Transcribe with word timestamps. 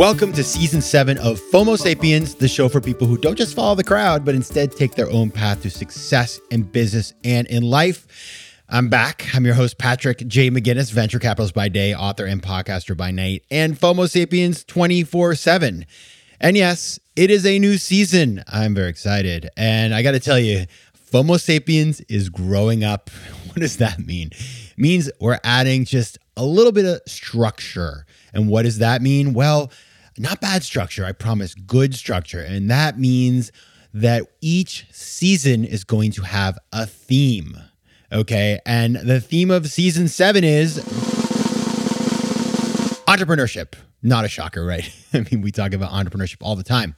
Welcome 0.00 0.32
to 0.32 0.42
season 0.42 0.80
seven 0.80 1.18
of 1.18 1.38
FOMO 1.38 1.78
Sapiens, 1.78 2.34
the 2.34 2.48
show 2.48 2.70
for 2.70 2.80
people 2.80 3.06
who 3.06 3.18
don't 3.18 3.36
just 3.36 3.54
follow 3.54 3.74
the 3.74 3.84
crowd, 3.84 4.24
but 4.24 4.34
instead 4.34 4.72
take 4.72 4.94
their 4.94 5.10
own 5.10 5.30
path 5.30 5.60
to 5.60 5.68
success 5.68 6.40
in 6.50 6.62
business 6.62 7.12
and 7.22 7.46
in 7.48 7.64
life. 7.64 8.06
I'm 8.70 8.88
back. 8.88 9.26
I'm 9.34 9.44
your 9.44 9.52
host, 9.52 9.76
Patrick 9.76 10.26
J. 10.26 10.50
McGinnis, 10.50 10.90
venture 10.90 11.18
capitalist 11.18 11.52
by 11.52 11.68
day, 11.68 11.94
author 11.94 12.24
and 12.24 12.42
podcaster 12.42 12.96
by 12.96 13.10
night, 13.10 13.44
and 13.50 13.78
FOMO 13.78 14.08
Sapiens 14.08 14.64
24 14.64 15.34
7. 15.34 15.84
And 16.40 16.56
yes, 16.56 16.98
it 17.14 17.30
is 17.30 17.44
a 17.44 17.58
new 17.58 17.76
season. 17.76 18.42
I'm 18.48 18.74
very 18.74 18.88
excited. 18.88 19.50
And 19.54 19.94
I 19.94 20.02
got 20.02 20.12
to 20.12 20.20
tell 20.20 20.38
you, 20.38 20.64
FOMO 21.12 21.38
Sapiens 21.38 22.00
is 22.08 22.30
growing 22.30 22.84
up. 22.84 23.10
What 23.50 23.62
does 23.62 23.78
that 23.78 23.98
mean? 23.98 24.28
It 24.28 24.78
means 24.78 25.10
we're 25.20 25.40
adding 25.42 25.84
just 25.84 26.18
a 26.36 26.44
little 26.44 26.70
bit 26.70 26.86
of 26.86 27.00
structure. 27.06 28.06
And 28.32 28.48
what 28.48 28.62
does 28.62 28.78
that 28.78 29.02
mean? 29.02 29.34
Well, 29.34 29.72
not 30.20 30.40
bad 30.40 30.62
structure, 30.62 31.04
I 31.04 31.12
promise, 31.12 31.54
good 31.54 31.94
structure. 31.94 32.40
And 32.40 32.70
that 32.70 32.98
means 32.98 33.50
that 33.94 34.26
each 34.40 34.86
season 34.92 35.64
is 35.64 35.82
going 35.84 36.12
to 36.12 36.22
have 36.22 36.58
a 36.72 36.86
theme. 36.86 37.56
Okay. 38.12 38.60
And 38.66 38.96
the 38.96 39.20
theme 39.20 39.50
of 39.50 39.70
season 39.70 40.08
seven 40.08 40.44
is 40.44 40.78
entrepreneurship. 43.06 43.74
Not 44.02 44.24
a 44.24 44.28
shocker, 44.28 44.64
right? 44.64 44.88
I 45.14 45.20
mean, 45.30 45.40
we 45.40 45.50
talk 45.50 45.72
about 45.72 45.90
entrepreneurship 45.90 46.38
all 46.40 46.56
the 46.56 46.62
time. 46.62 46.96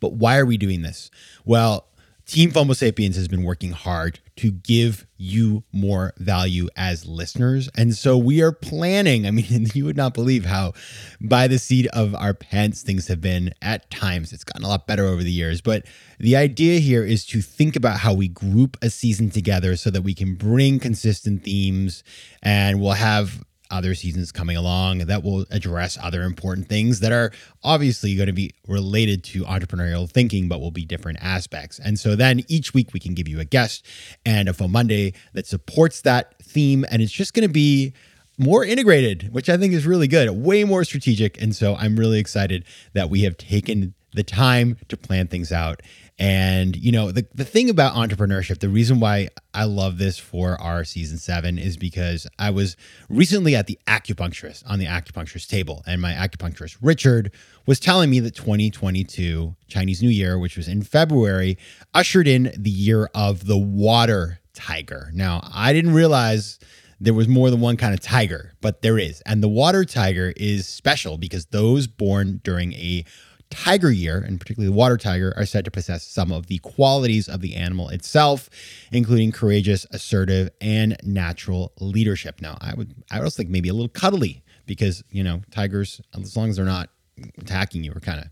But 0.00 0.14
why 0.14 0.38
are 0.38 0.46
we 0.46 0.56
doing 0.56 0.82
this? 0.82 1.10
Well, 1.44 1.87
Team 2.28 2.52
FOMO 2.52 2.76
Sapiens 2.76 3.16
has 3.16 3.26
been 3.26 3.42
working 3.42 3.72
hard 3.72 4.20
to 4.36 4.50
give 4.50 5.06
you 5.16 5.64
more 5.72 6.12
value 6.18 6.68
as 6.76 7.06
listeners. 7.06 7.70
And 7.74 7.94
so 7.94 8.18
we 8.18 8.42
are 8.42 8.52
planning. 8.52 9.26
I 9.26 9.30
mean, 9.30 9.68
you 9.74 9.86
would 9.86 9.96
not 9.96 10.12
believe 10.12 10.44
how 10.44 10.74
by 11.22 11.48
the 11.48 11.58
seat 11.58 11.86
of 11.86 12.14
our 12.14 12.34
pants 12.34 12.82
things 12.82 13.08
have 13.08 13.22
been 13.22 13.54
at 13.62 13.90
times. 13.90 14.34
It's 14.34 14.44
gotten 14.44 14.62
a 14.62 14.68
lot 14.68 14.86
better 14.86 15.06
over 15.06 15.22
the 15.22 15.32
years. 15.32 15.62
But 15.62 15.86
the 16.18 16.36
idea 16.36 16.80
here 16.80 17.02
is 17.02 17.24
to 17.28 17.40
think 17.40 17.76
about 17.76 18.00
how 18.00 18.12
we 18.12 18.28
group 18.28 18.76
a 18.82 18.90
season 18.90 19.30
together 19.30 19.74
so 19.74 19.88
that 19.88 20.02
we 20.02 20.12
can 20.12 20.34
bring 20.34 20.80
consistent 20.80 21.44
themes 21.44 22.04
and 22.42 22.78
we'll 22.78 22.92
have 22.92 23.42
other 23.70 23.94
seasons 23.94 24.32
coming 24.32 24.56
along 24.56 24.98
that 24.98 25.22
will 25.22 25.44
address 25.50 25.98
other 26.02 26.22
important 26.22 26.68
things 26.68 27.00
that 27.00 27.12
are 27.12 27.32
obviously 27.62 28.14
going 28.14 28.26
to 28.26 28.32
be 28.32 28.52
related 28.66 29.22
to 29.24 29.44
entrepreneurial 29.44 30.10
thinking, 30.10 30.48
but 30.48 30.60
will 30.60 30.70
be 30.70 30.84
different 30.84 31.18
aspects. 31.20 31.78
And 31.78 31.98
so 31.98 32.16
then 32.16 32.42
each 32.48 32.74
week 32.74 32.92
we 32.92 33.00
can 33.00 33.14
give 33.14 33.28
you 33.28 33.40
a 33.40 33.44
guest 33.44 33.84
and 34.24 34.48
a 34.48 34.52
Fo 34.52 34.68
Monday 34.68 35.14
that 35.34 35.46
supports 35.46 36.00
that 36.02 36.34
theme. 36.42 36.84
And 36.90 37.02
it's 37.02 37.12
just 37.12 37.34
going 37.34 37.46
to 37.46 37.52
be 37.52 37.92
more 38.38 38.64
integrated, 38.64 39.32
which 39.32 39.48
I 39.48 39.56
think 39.56 39.74
is 39.74 39.86
really 39.86 40.08
good, 40.08 40.30
way 40.30 40.64
more 40.64 40.84
strategic. 40.84 41.40
And 41.42 41.54
so 41.54 41.74
I'm 41.76 41.98
really 41.98 42.20
excited 42.20 42.64
that 42.94 43.10
we 43.10 43.22
have 43.22 43.36
taken 43.36 43.94
the 44.12 44.22
time 44.22 44.76
to 44.88 44.96
plan 44.96 45.26
things 45.26 45.52
out 45.52 45.82
and, 46.18 46.74
you 46.76 46.90
know, 46.90 47.12
the, 47.12 47.26
the 47.32 47.44
thing 47.44 47.70
about 47.70 47.94
entrepreneurship, 47.94 48.58
the 48.58 48.68
reason 48.68 48.98
why 48.98 49.28
I 49.54 49.64
love 49.64 49.98
this 49.98 50.18
for 50.18 50.60
our 50.60 50.82
season 50.82 51.16
seven 51.18 51.58
is 51.58 51.76
because 51.76 52.26
I 52.40 52.50
was 52.50 52.76
recently 53.08 53.54
at 53.54 53.68
the 53.68 53.78
acupuncturist 53.86 54.64
on 54.66 54.80
the 54.80 54.86
acupuncturist 54.86 55.48
table, 55.48 55.84
and 55.86 56.02
my 56.02 56.12
acupuncturist, 56.12 56.76
Richard, 56.82 57.32
was 57.66 57.78
telling 57.78 58.10
me 58.10 58.18
that 58.20 58.34
2022 58.34 59.54
Chinese 59.68 60.02
New 60.02 60.08
Year, 60.08 60.38
which 60.38 60.56
was 60.56 60.66
in 60.66 60.82
February, 60.82 61.56
ushered 61.94 62.26
in 62.26 62.52
the 62.56 62.70
year 62.70 63.08
of 63.14 63.46
the 63.46 63.58
water 63.58 64.40
tiger. 64.54 65.12
Now, 65.14 65.48
I 65.52 65.72
didn't 65.72 65.94
realize 65.94 66.58
there 67.00 67.14
was 67.14 67.28
more 67.28 67.48
than 67.50 67.60
one 67.60 67.76
kind 67.76 67.94
of 67.94 68.00
tiger, 68.00 68.54
but 68.60 68.82
there 68.82 68.98
is. 68.98 69.20
And 69.20 69.40
the 69.40 69.48
water 69.48 69.84
tiger 69.84 70.32
is 70.36 70.66
special 70.66 71.16
because 71.16 71.46
those 71.46 71.86
born 71.86 72.40
during 72.42 72.72
a 72.72 73.04
tiger 73.50 73.90
year, 73.90 74.18
and 74.18 74.40
particularly 74.40 74.70
the 74.72 74.76
water 74.76 74.96
tiger, 74.96 75.32
are 75.36 75.46
said 75.46 75.64
to 75.64 75.70
possess 75.70 76.04
some 76.04 76.32
of 76.32 76.46
the 76.46 76.58
qualities 76.58 77.28
of 77.28 77.40
the 77.40 77.54
animal 77.56 77.88
itself, 77.88 78.48
including 78.92 79.32
courageous, 79.32 79.86
assertive, 79.90 80.50
and 80.60 80.96
natural 81.02 81.72
leadership. 81.80 82.40
Now, 82.40 82.58
I 82.60 82.74
would 82.74 82.94
I 83.10 83.18
would 83.18 83.24
also 83.24 83.38
think 83.38 83.50
maybe 83.50 83.68
a 83.68 83.74
little 83.74 83.88
cuddly 83.88 84.42
because 84.66 85.02
you 85.10 85.24
know 85.24 85.42
tigers, 85.50 86.00
as 86.14 86.36
long 86.36 86.50
as 86.50 86.56
they're 86.56 86.64
not 86.64 86.90
attacking 87.38 87.84
you, 87.84 87.92
are 87.92 88.00
kind 88.00 88.20
of 88.20 88.26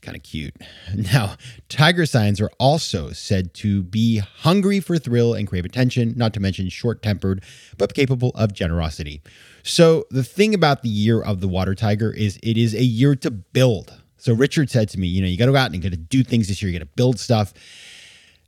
kind 0.00 0.16
of 0.16 0.22
cute. 0.22 0.54
Now, 0.94 1.36
tiger 1.68 2.06
signs 2.06 2.40
are 2.40 2.50
also 2.58 3.12
said 3.12 3.54
to 3.54 3.82
be 3.82 4.18
hungry 4.18 4.80
for 4.80 4.98
thrill 4.98 5.34
and 5.34 5.46
crave 5.46 5.64
attention, 5.64 6.14
not 6.16 6.32
to 6.34 6.40
mention 6.40 6.68
short 6.68 7.02
tempered, 7.02 7.42
but 7.76 7.94
capable 7.94 8.32
of 8.34 8.52
generosity. 8.52 9.22
So, 9.62 10.04
the 10.10 10.24
thing 10.24 10.54
about 10.54 10.82
the 10.82 10.88
year 10.88 11.20
of 11.20 11.40
the 11.40 11.48
water 11.48 11.74
tiger 11.74 12.10
is 12.10 12.38
it 12.42 12.56
is 12.56 12.74
a 12.74 12.82
year 12.82 13.14
to 13.16 13.30
build. 13.30 14.02
So 14.18 14.34
Richard 14.34 14.70
said 14.70 14.88
to 14.90 15.00
me, 15.00 15.06
you 15.06 15.22
know, 15.22 15.28
you 15.28 15.38
got 15.38 15.46
to 15.46 15.52
go 15.52 15.58
out 15.58 15.66
and 15.66 15.74
you 15.74 15.80
got 15.80 15.90
to 15.90 15.96
do 15.96 16.22
things 16.22 16.48
this 16.48 16.60
year. 16.60 16.70
You 16.70 16.78
got 16.78 16.84
to 16.84 16.92
build 16.96 17.18
stuff. 17.18 17.54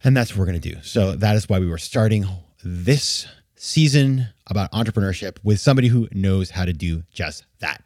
And 0.04 0.16
that's 0.16 0.32
what 0.32 0.40
we're 0.40 0.46
going 0.46 0.60
to 0.60 0.74
do. 0.74 0.80
So 0.82 1.16
that 1.16 1.36
is 1.36 1.48
why 1.48 1.58
we 1.58 1.68
were 1.68 1.78
starting 1.78 2.26
this 2.64 3.26
season 3.56 4.28
about 4.46 4.72
entrepreneurship 4.72 5.36
with 5.42 5.60
somebody 5.60 5.88
who 5.88 6.08
knows 6.12 6.50
how 6.50 6.64
to 6.64 6.72
do 6.72 7.02
just 7.12 7.44
that. 7.60 7.82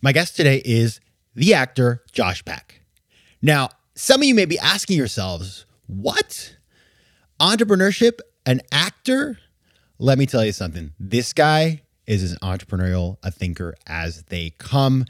My 0.00 0.12
guest 0.12 0.36
today 0.36 0.62
is 0.64 1.00
the 1.34 1.54
actor 1.54 2.02
Josh 2.12 2.44
Peck. 2.44 2.80
Now, 3.40 3.70
some 3.94 4.20
of 4.20 4.26
you 4.26 4.34
may 4.34 4.46
be 4.46 4.58
asking 4.58 4.96
yourselves, 4.96 5.66
what? 5.86 6.56
Entrepreneurship, 7.40 8.20
an 8.46 8.60
actor? 8.70 9.38
Let 9.98 10.18
me 10.18 10.26
tell 10.26 10.44
you 10.44 10.52
something. 10.52 10.92
This 10.98 11.32
guy 11.32 11.82
is 12.06 12.22
as 12.22 12.36
entrepreneurial 12.38 13.18
a 13.22 13.30
thinker 13.30 13.74
as 13.86 14.22
they 14.24 14.50
come. 14.58 15.04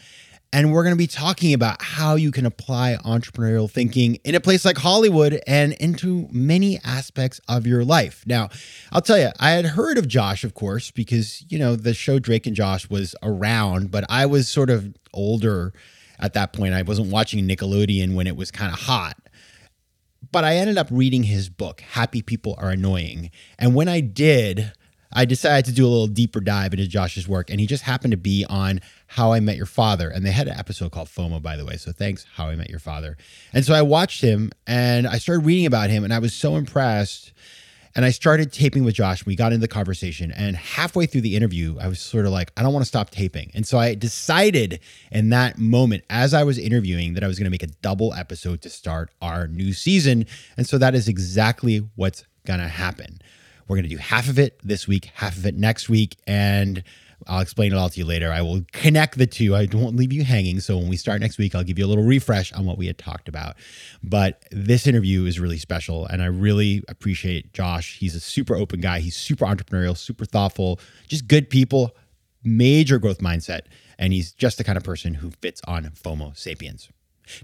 And 0.55 0.71
we're 0.71 0.83
going 0.83 0.95
to 0.95 0.99
be 0.99 1.07
talking 1.07 1.55
about 1.55 1.81
how 1.81 2.15
you 2.15 2.31
can 2.31 2.45
apply 2.45 2.99
entrepreneurial 3.07 3.71
thinking 3.71 4.17
in 4.17 4.35
a 4.35 4.41
place 4.41 4.67
like 4.67 4.77
Hollywood 4.77 5.41
and 5.47 5.73
into 5.75 6.29
many 6.31 6.79
aspects 6.85 7.41
of 7.49 7.67
your 7.67 7.85
life. 7.85 8.23
Now, 8.27 8.51
I'll 8.93 9.01
tell 9.01 9.19
you, 9.19 9.31
I 9.41 9.53
had 9.53 9.65
heard 9.65 9.97
of 9.97 10.07
Josh, 10.07 10.45
of 10.45 10.53
course, 10.53 10.91
because, 10.91 11.43
you 11.51 11.59
know, 11.59 11.75
the 11.75 11.95
show 11.95 12.19
Drake 12.19 12.47
and 12.47 12.55
Josh 12.55 12.91
was 12.91 13.15
around, 13.23 13.91
but 13.91 14.05
I 14.11 14.27
was 14.27 14.47
sort 14.47 14.69
of 14.69 14.95
older 15.15 15.73
at 16.19 16.35
that 16.35 16.53
point. 16.53 16.75
I 16.75 16.83
wasn't 16.83 17.11
watching 17.11 17.49
Nickelodeon 17.49 18.15
when 18.15 18.27
it 18.27 18.37
was 18.37 18.51
kind 18.51 18.73
of 18.73 18.81
hot. 18.81 19.17
But 20.31 20.45
I 20.45 20.57
ended 20.57 20.77
up 20.77 20.89
reading 20.91 21.25
his 21.25 21.49
book, 21.49 21.81
Happy 21.81 22.21
People 22.21 22.55
Are 22.59 22.71
Annoying. 22.71 23.31
And 23.59 23.75
when 23.75 23.89
I 23.89 24.01
did, 24.01 24.73
I 25.13 25.25
decided 25.25 25.67
to 25.67 25.73
do 25.73 25.87
a 25.87 25.89
little 25.89 26.07
deeper 26.07 26.41
dive 26.41 26.73
into 26.73 26.87
Josh's 26.87 27.29
work, 27.29 27.51
and 27.51 27.61
he 27.61 27.67
just 27.67 27.83
happened 27.83 28.13
to 28.13 28.17
be 28.17 28.45
on 28.49 28.81
How 29.07 29.33
I 29.33 29.41
Met 29.41 29.57
Your 29.57 29.67
Father. 29.67 30.09
And 30.09 30.25
they 30.25 30.31
had 30.31 30.49
an 30.49 30.59
episode 30.59 30.93
called 30.93 31.09
FOMO, 31.09 31.43
by 31.43 31.57
the 31.57 31.65
way. 31.65 31.77
So 31.77 31.93
thanks, 31.93 32.27
How 32.35 32.49
I 32.49 32.57
Met 32.57 32.71
Your 32.71 32.79
Father. 32.79 33.17
And 33.53 33.65
so 33.65 33.75
I 33.75 33.83
watched 33.83 34.23
him 34.23 34.51
and 34.67 35.07
I 35.07 35.19
started 35.19 35.45
reading 35.45 35.67
about 35.67 35.91
him, 35.91 36.05
and 36.05 36.13
I 36.13 36.19
was 36.19 36.35
so 36.35 36.57
impressed. 36.57 37.33
And 37.95 38.07
I 38.07 38.11
started 38.11 38.55
taping 38.55 38.85
with 38.85 38.95
Josh. 38.95 39.27
We 39.27 39.37
got 39.37 39.53
into 39.53 39.61
the 39.61 39.69
conversation, 39.69 40.33
and 40.33 40.57
halfway 40.57 41.05
through 41.05 41.21
the 41.21 41.37
interview, 41.37 41.77
I 41.79 41.89
was 41.89 42.01
sort 42.01 42.25
of 42.25 42.33
like, 42.33 42.51
I 42.57 42.63
don't 42.63 42.73
want 42.73 42.85
to 42.85 42.89
stop 42.89 43.11
taping. 43.11 43.51
And 43.53 43.67
so 43.67 43.79
I 43.79 43.95
decided 43.95 44.81
in 45.11 45.29
that 45.29 45.59
moment, 45.59 46.05
as 46.09 46.33
I 46.33 46.43
was 46.43 46.57
interviewing, 46.57 47.13
that 47.13 47.23
I 47.23 47.27
was 47.27 47.39
going 47.39 47.45
to 47.45 47.51
make 47.51 47.63
a 47.63 47.67
double 47.83 48.15
episode 48.15 48.63
to 48.63 48.71
start 48.71 49.11
our 49.21 49.47
new 49.47 49.75
season. 49.75 50.25
And 50.57 50.67
so 50.67 50.79
that 50.79 50.95
is 50.95 51.07
exactly 51.07 51.87
what's 51.95 52.25
going 52.47 52.61
to 52.61 52.69
happen. 52.69 53.21
We're 53.69 53.77
going 53.77 53.89
to 53.89 53.95
do 53.95 53.99
half 53.99 54.29
of 54.29 54.39
it 54.39 54.59
this 54.63 54.87
week, 54.87 55.11
half 55.15 55.37
of 55.37 55.47
it 55.47 55.55
next 55.55 55.89
week. 55.89 56.17
And 56.27 56.83
I'll 57.27 57.41
explain 57.41 57.73
it 57.73 57.77
all 57.77 57.89
to 57.89 57.99
you 57.99 58.05
later. 58.05 58.33
I 58.33 58.43
will 58.43 58.63
connect 58.73 59.19
the 59.19 59.27
two. 59.27 59.55
I 59.55 59.69
won't 59.73 59.97
leave 59.97 60.13
you 60.13 60.25
hanging. 60.25 60.61
So 60.61 60.77
when 60.77 60.89
we 60.89 60.97
start 60.97 61.21
next 61.21 61.39
week, 61.39 61.55
I'll 61.55 61.63
give 61.63 61.79
you 61.79 61.87
a 61.87 61.89
little 61.89 62.05
refresh 62.05 62.53
on 62.53 62.65
what 62.65 62.79
we 62.79 62.87
had 62.87 62.99
talked 62.99 63.29
about. 63.29 63.57
But 64.03 64.45
this 64.51 64.87
interview 64.87 65.25
is 65.27 65.39
really 65.39 65.59
special. 65.59 66.07
And 66.07 66.23
I 66.23 66.27
really 66.27 66.83
appreciate 66.89 67.53
Josh. 67.53 67.99
He's 67.99 68.15
a 68.15 68.21
super 68.21 68.57
open 68.57 68.81
guy. 68.81 69.01
He's 69.01 69.17
super 69.17 69.45
entrepreneurial, 69.45 69.97
super 69.97 70.25
thoughtful, 70.25 70.81
just 71.09 71.29
good 71.29 71.49
people, 71.51 71.95
major 72.43 72.99
growth 72.99 73.19
mindset. 73.19 73.63
And 73.99 74.13
he's 74.13 74.33
just 74.33 74.59
the 74.59 74.65
kind 74.65 74.77
of 74.77 74.85
person 74.85 75.15
who 75.15 75.31
fits 75.31 75.61
on 75.67 75.85
FOMO 75.85 76.37
Sapiens. 76.37 76.89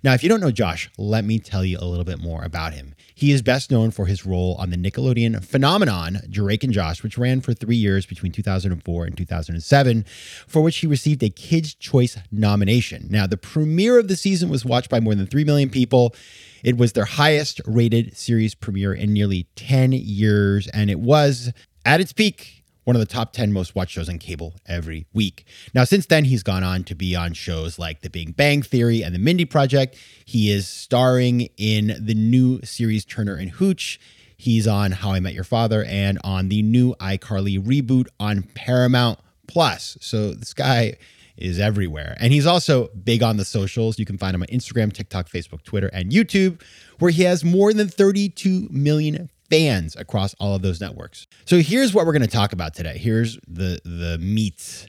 Now, 0.03 0.15
if 0.15 0.23
you 0.23 0.29
don't 0.29 0.41
know 0.41 0.51
Josh, 0.51 0.91
let 0.99 1.25
me 1.25 1.39
tell 1.39 1.65
you 1.65 1.79
a 1.81 1.85
little 1.85 2.05
bit 2.05 2.21
more 2.21 2.43
about 2.43 2.75
him. 2.75 2.95
He 3.15 3.33
is 3.33 3.43
best 3.43 3.71
known 3.71 3.91
for 3.91 4.07
his 4.07 4.25
role 4.27 4.57
on 4.59 4.71
the 4.71 4.77
Nickelodeon 4.77 5.45
phenomenon 5.45 6.21
Drake 6.31 6.65
and 6.65 6.73
Josh, 6.73 7.03
which 7.03 7.19
ran 7.19 7.41
for 7.41 7.55
three 7.55 7.77
years 7.77 8.07
between 8.07 8.33
2004 8.33 9.05
and 9.05 9.17
2007, 9.17 10.05
for 10.47 10.63
which 10.63 10.79
he 10.79 10.87
received 10.87 11.23
a 11.23 11.31
Kids' 11.31 11.75
Choice 11.75 12.19
nomination. 12.31 13.07
Now, 13.11 13.27
the 13.27 13.37
premiere 13.37 13.99
of 13.99 14.09
the 14.09 14.17
season 14.17 14.49
was 14.49 14.65
watched 14.65 14.91
by 14.91 15.01
more 15.01 15.15
than 15.15 15.27
3 15.27 15.45
million 15.45 15.71
people. 15.71 16.15
It 16.63 16.77
was 16.77 16.93
their 16.93 17.05
highest 17.05 17.61
rated 17.67 18.17
series 18.17 18.55
premiere 18.55 18.93
in 18.95 19.13
nearly 19.13 19.47
10 19.57 19.93
years, 19.93 20.69
and 20.69 20.91
it 20.91 21.01
was 21.01 21.53
at 21.85 22.01
its 22.01 22.13
peak 22.13 22.58
one 22.89 22.97
of 22.97 23.01
the 23.01 23.07
top 23.07 23.35
10 23.35 23.53
most 23.53 23.75
watched 23.75 23.93
shows 23.93 24.09
on 24.09 24.19
cable 24.19 24.55
every 24.65 25.05
week. 25.13 25.45
Now, 25.75 25.85
since 25.85 26.07
then, 26.07 26.25
he's 26.25 26.43
gone 26.43 26.65
on 26.65 26.85
to 26.85 26.95
be 26.95 27.15
on 27.15 27.35
shows 27.35 27.79
like 27.79 28.01
The 28.01 28.09
Big 28.09 28.35
Bang 28.35 28.63
Theory 28.63 29.03
and 29.03 29.15
The 29.15 29.19
Mindy 29.19 29.45
Project. 29.45 29.95
He 30.25 30.51
is 30.51 30.67
starring 30.67 31.51
in 31.59 31.95
the 32.01 32.15
new 32.15 32.63
series 32.63 33.05
Turner 33.05 33.35
and 33.35 33.51
Hooch. 33.51 34.01
He's 34.39 34.67
on 34.67 34.93
How 34.93 35.13
I 35.13 35.21
Met 35.21 35.35
Your 35.35 35.45
Father 35.45 35.85
and 35.85 36.19
on 36.25 36.49
the 36.49 36.63
new 36.63 36.95
iCarly 36.95 37.63
reboot 37.63 38.07
on 38.19 38.45
Paramount 38.55 39.19
Plus. 39.47 39.99
So 40.01 40.33
this 40.33 40.55
guy 40.55 40.97
is 41.37 41.61
everywhere. 41.61 42.17
And 42.19 42.33
he's 42.33 42.47
also 42.47 42.89
big 43.05 43.23
on 43.23 43.37
the 43.37 43.45
socials. 43.45 43.99
You 43.99 44.07
can 44.07 44.17
find 44.17 44.35
him 44.35 44.41
on 44.41 44.49
Instagram, 44.49 44.95
TikTok, 44.95 45.29
Facebook, 45.29 45.63
Twitter, 45.63 45.91
and 45.93 46.11
YouTube, 46.11 46.63
where 47.01 47.11
he 47.11 47.25
has 47.25 47.45
more 47.45 47.75
than 47.75 47.89
32 47.89 48.69
million 48.71 49.29
fans 49.51 49.97
across 49.97 50.35
all 50.35 50.55
of 50.55 50.63
those 50.63 50.81
networks. 50.81 51.27
So 51.45 51.59
here's 51.59 51.95
what 51.95 52.07
we're 52.07 52.13
going 52.13 52.23
to 52.23 52.29
talk 52.29 52.53
about 52.53 52.75
today. 52.75 52.99
Here's 52.99 53.39
the 53.47 53.81
the 53.85 54.19
meat. 54.19 54.89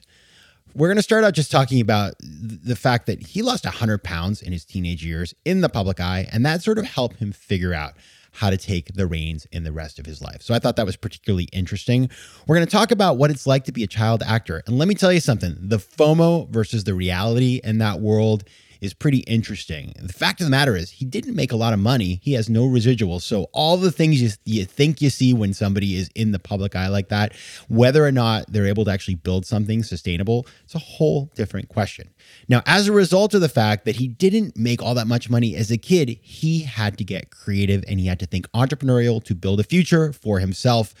We're 0.74 0.88
going 0.88 0.98
to 0.98 1.02
start 1.02 1.24
out 1.24 1.34
just 1.34 1.50
talking 1.50 1.80
about 1.80 2.14
the 2.20 2.76
fact 2.76 3.06
that 3.06 3.26
he 3.26 3.42
lost 3.42 3.64
100 3.64 4.04
pounds 4.04 4.40
in 4.40 4.52
his 4.52 4.64
teenage 4.64 5.04
years 5.04 5.34
in 5.44 5.62
the 5.62 5.68
public 5.68 5.98
eye, 5.98 6.28
and 6.30 6.46
that 6.46 6.62
sort 6.62 6.78
of 6.78 6.84
helped 6.84 7.16
him 7.16 7.32
figure 7.32 7.74
out 7.74 7.94
how 8.32 8.50
to 8.50 8.56
take 8.56 8.94
the 8.94 9.06
reins 9.06 9.46
in 9.50 9.64
the 9.64 9.72
rest 9.72 9.98
of 9.98 10.06
his 10.06 10.22
life. 10.22 10.42
So 10.42 10.54
I 10.54 10.58
thought 10.58 10.76
that 10.76 10.86
was 10.86 10.96
particularly 10.96 11.48
interesting. 11.52 12.08
We're 12.46 12.56
going 12.56 12.66
to 12.66 12.70
talk 12.70 12.90
about 12.90 13.16
what 13.16 13.30
it's 13.30 13.46
like 13.46 13.64
to 13.64 13.72
be 13.72 13.82
a 13.82 13.88
child 13.88 14.22
actor. 14.22 14.62
And 14.66 14.78
let 14.78 14.88
me 14.88 14.94
tell 14.94 15.12
you 15.12 15.20
something 15.20 15.56
the 15.60 15.78
FOMO 15.78 16.48
versus 16.48 16.84
the 16.84 16.94
reality 16.94 17.60
in 17.64 17.78
that 17.78 18.00
world 18.00 18.44
is 18.80 18.94
pretty 18.94 19.18
interesting. 19.20 19.92
The 20.00 20.12
fact 20.12 20.40
of 20.40 20.46
the 20.46 20.50
matter 20.50 20.76
is, 20.76 20.90
he 20.90 21.04
didn't 21.04 21.34
make 21.34 21.52
a 21.52 21.56
lot 21.56 21.72
of 21.72 21.78
money. 21.78 22.20
He 22.22 22.32
has 22.34 22.48
no 22.48 22.66
residuals. 22.66 23.22
So, 23.22 23.44
all 23.52 23.76
the 23.76 23.92
things 23.92 24.20
you, 24.20 24.30
you 24.44 24.64
think 24.64 25.00
you 25.00 25.10
see 25.10 25.34
when 25.34 25.52
somebody 25.52 25.96
is 25.96 26.10
in 26.14 26.32
the 26.32 26.38
public 26.38 26.74
eye 26.74 26.88
like 26.88 27.08
that, 27.08 27.34
whether 27.68 28.04
or 28.04 28.12
not 28.12 28.46
they're 28.48 28.66
able 28.66 28.84
to 28.86 28.90
actually 28.90 29.16
build 29.16 29.46
something 29.46 29.82
sustainable, 29.82 30.46
it's 30.64 30.74
a 30.74 30.78
whole 30.78 31.30
different 31.34 31.68
question. 31.68 32.10
Now, 32.48 32.62
as 32.66 32.88
a 32.88 32.92
result 32.92 33.34
of 33.34 33.40
the 33.40 33.48
fact 33.48 33.84
that 33.84 33.96
he 33.96 34.08
didn't 34.08 34.56
make 34.56 34.82
all 34.82 34.94
that 34.94 35.06
much 35.06 35.30
money 35.30 35.54
as 35.54 35.70
a 35.70 35.78
kid, 35.78 36.18
he 36.22 36.60
had 36.60 36.98
to 36.98 37.04
get 37.04 37.30
creative 37.30 37.84
and 37.86 38.00
he 38.00 38.06
had 38.06 38.18
to 38.20 38.26
think 38.26 38.50
entrepreneurial 38.52 39.22
to 39.24 39.34
build 39.34 39.60
a 39.60 39.64
future 39.64 40.12
for 40.12 40.40
himself. 40.40 40.94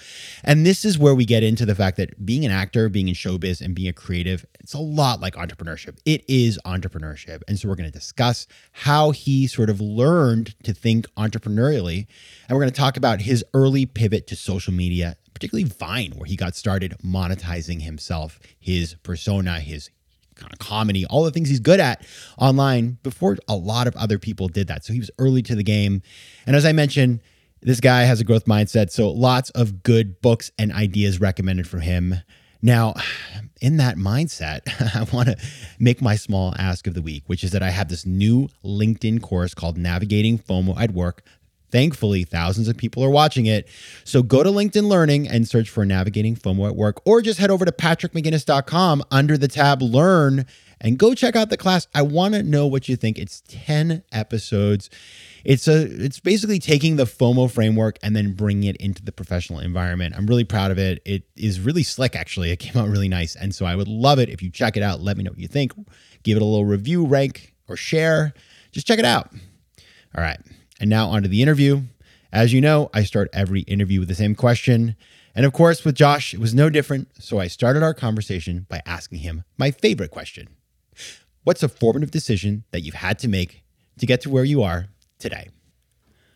And 0.44 0.64
this 0.64 0.84
is 0.84 0.98
where 0.98 1.14
we 1.14 1.24
get 1.24 1.42
into 1.42 1.66
the 1.66 1.74
fact 1.74 1.96
that 1.96 2.24
being 2.24 2.44
an 2.44 2.52
actor, 2.52 2.88
being 2.88 3.08
in 3.08 3.14
showbiz, 3.14 3.60
and 3.60 3.74
being 3.74 3.88
a 3.88 3.92
creative, 3.92 4.46
it's 4.60 4.74
a 4.74 4.78
lot 4.78 5.20
like 5.20 5.34
entrepreneurship. 5.34 5.98
It 6.04 6.24
is 6.28 6.58
entrepreneurship. 6.64 7.42
And 7.48 7.58
so 7.58 7.68
we're 7.68 7.76
going 7.76 7.90
to 7.90 7.98
discuss 7.98 8.46
how 8.72 9.10
he 9.10 9.46
sort 9.46 9.70
of 9.70 9.80
learned 9.80 10.54
to 10.64 10.72
think 10.72 11.06
entrepreneurially. 11.16 12.06
And 12.48 12.56
we're 12.56 12.62
going 12.62 12.72
to 12.72 12.80
talk 12.80 12.96
about 12.96 13.22
his 13.22 13.44
early 13.54 13.86
pivot 13.86 14.26
to 14.28 14.36
social 14.36 14.72
media, 14.72 15.16
particularly 15.34 15.64
Vine, 15.64 16.12
where 16.12 16.26
he 16.26 16.36
got 16.36 16.54
started 16.54 16.94
monetizing 17.04 17.82
himself, 17.82 18.38
his 18.58 18.94
persona, 19.02 19.60
his 19.60 19.90
kind 20.40 20.52
of 20.52 20.58
comedy, 20.58 21.06
all 21.06 21.24
the 21.24 21.30
things 21.30 21.48
he's 21.48 21.60
good 21.60 21.80
at 21.80 22.04
online 22.38 22.98
before 23.02 23.36
a 23.48 23.56
lot 23.56 23.86
of 23.86 23.94
other 23.96 24.18
people 24.18 24.48
did 24.48 24.66
that. 24.68 24.84
So 24.84 24.92
he 24.92 24.98
was 24.98 25.10
early 25.18 25.42
to 25.42 25.54
the 25.54 25.62
game. 25.62 26.02
And 26.46 26.56
as 26.56 26.64
I 26.64 26.72
mentioned, 26.72 27.20
this 27.62 27.80
guy 27.80 28.02
has 28.02 28.20
a 28.20 28.24
growth 28.24 28.46
mindset. 28.46 28.90
So 28.90 29.10
lots 29.10 29.50
of 29.50 29.82
good 29.82 30.20
books 30.20 30.50
and 30.58 30.72
ideas 30.72 31.20
recommended 31.20 31.68
for 31.68 31.78
him. 31.78 32.16
Now, 32.62 32.94
in 33.60 33.78
that 33.78 33.96
mindset, 33.96 34.60
I 34.94 35.04
want 35.14 35.28
to 35.28 35.36
make 35.78 36.02
my 36.02 36.16
small 36.16 36.54
ask 36.58 36.86
of 36.86 36.94
the 36.94 37.02
week, 37.02 37.24
which 37.26 37.44
is 37.44 37.52
that 37.52 37.62
I 37.62 37.70
have 37.70 37.88
this 37.88 38.04
new 38.04 38.48
LinkedIn 38.64 39.22
course 39.22 39.54
called 39.54 39.78
Navigating 39.78 40.38
FOMO 40.38 40.78
at 40.78 40.92
Work. 40.92 41.22
Thankfully, 41.70 42.24
thousands 42.24 42.68
of 42.68 42.76
people 42.76 43.04
are 43.04 43.10
watching 43.10 43.46
it. 43.46 43.68
So 44.04 44.22
go 44.22 44.42
to 44.42 44.50
LinkedIn 44.50 44.88
Learning 44.88 45.28
and 45.28 45.46
search 45.46 45.70
for 45.70 45.84
Navigating 45.84 46.36
FOMO 46.36 46.68
at 46.68 46.76
Work, 46.76 47.00
or 47.04 47.22
just 47.22 47.38
head 47.38 47.50
over 47.50 47.64
to 47.64 47.72
patrickmcginnis.com 47.72 49.04
under 49.10 49.38
the 49.38 49.48
tab 49.48 49.82
Learn 49.82 50.46
and 50.80 50.98
go 50.98 51.14
check 51.14 51.36
out 51.36 51.50
the 51.50 51.56
class. 51.56 51.86
I 51.94 52.02
want 52.02 52.34
to 52.34 52.42
know 52.42 52.66
what 52.66 52.88
you 52.88 52.96
think. 52.96 53.18
It's 53.18 53.42
10 53.48 54.02
episodes. 54.12 54.88
It's 55.44 55.68
a 55.68 55.82
it's 55.82 56.20
basically 56.20 56.58
taking 56.58 56.96
the 56.96 57.04
FOMO 57.04 57.50
framework 57.50 57.98
and 58.02 58.14
then 58.14 58.34
bringing 58.34 58.64
it 58.64 58.76
into 58.76 59.02
the 59.02 59.12
professional 59.12 59.58
environment. 59.58 60.14
I'm 60.16 60.26
really 60.26 60.44
proud 60.44 60.70
of 60.70 60.78
it. 60.78 61.00
It 61.04 61.24
is 61.36 61.60
really 61.60 61.82
slick 61.82 62.14
actually. 62.14 62.50
It 62.50 62.58
came 62.58 62.80
out 62.80 62.88
really 62.88 63.08
nice. 63.08 63.36
And 63.36 63.54
so 63.54 63.64
I 63.64 63.74
would 63.74 63.88
love 63.88 64.18
it 64.18 64.28
if 64.28 64.42
you 64.42 64.50
check 64.50 64.76
it 64.76 64.82
out. 64.82 65.00
Let 65.00 65.16
me 65.16 65.24
know 65.24 65.30
what 65.30 65.38
you 65.38 65.48
think. 65.48 65.72
Give 66.22 66.36
it 66.36 66.42
a 66.42 66.44
little 66.44 66.66
review, 66.66 67.06
rank, 67.06 67.54
or 67.68 67.76
share. 67.76 68.34
Just 68.72 68.86
check 68.86 68.98
it 68.98 69.04
out. 69.04 69.30
All 70.16 70.22
right. 70.22 70.40
And 70.80 70.88
now 70.88 71.08
onto 71.08 71.28
the 71.28 71.42
interview. 71.42 71.82
As 72.32 72.52
you 72.52 72.60
know, 72.60 72.90
I 72.94 73.04
start 73.04 73.28
every 73.32 73.60
interview 73.62 74.00
with 74.00 74.08
the 74.08 74.14
same 74.14 74.34
question. 74.34 74.96
And 75.34 75.44
of 75.44 75.52
course, 75.52 75.84
with 75.84 75.94
Josh, 75.94 76.32
it 76.34 76.40
was 76.40 76.54
no 76.54 76.70
different. 76.70 77.08
So 77.22 77.38
I 77.38 77.46
started 77.46 77.82
our 77.82 77.94
conversation 77.94 78.66
by 78.68 78.80
asking 78.86 79.18
him 79.18 79.44
my 79.58 79.70
favorite 79.70 80.10
question 80.10 80.48
What's 81.44 81.62
a 81.62 81.68
formative 81.68 82.10
decision 82.10 82.64
that 82.70 82.80
you've 82.80 82.94
had 82.94 83.18
to 83.20 83.28
make 83.28 83.62
to 83.98 84.06
get 84.06 84.20
to 84.22 84.30
where 84.30 84.44
you 84.44 84.62
are 84.62 84.86
today? 85.18 85.48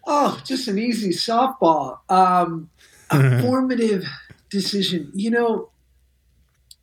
Oh, 0.06 0.40
just 0.44 0.68
an 0.68 0.78
easy 0.78 1.10
softball. 1.10 1.98
Um, 2.10 2.70
a 3.10 3.40
formative 3.42 4.04
decision. 4.50 5.10
You 5.14 5.30
know, 5.30 5.70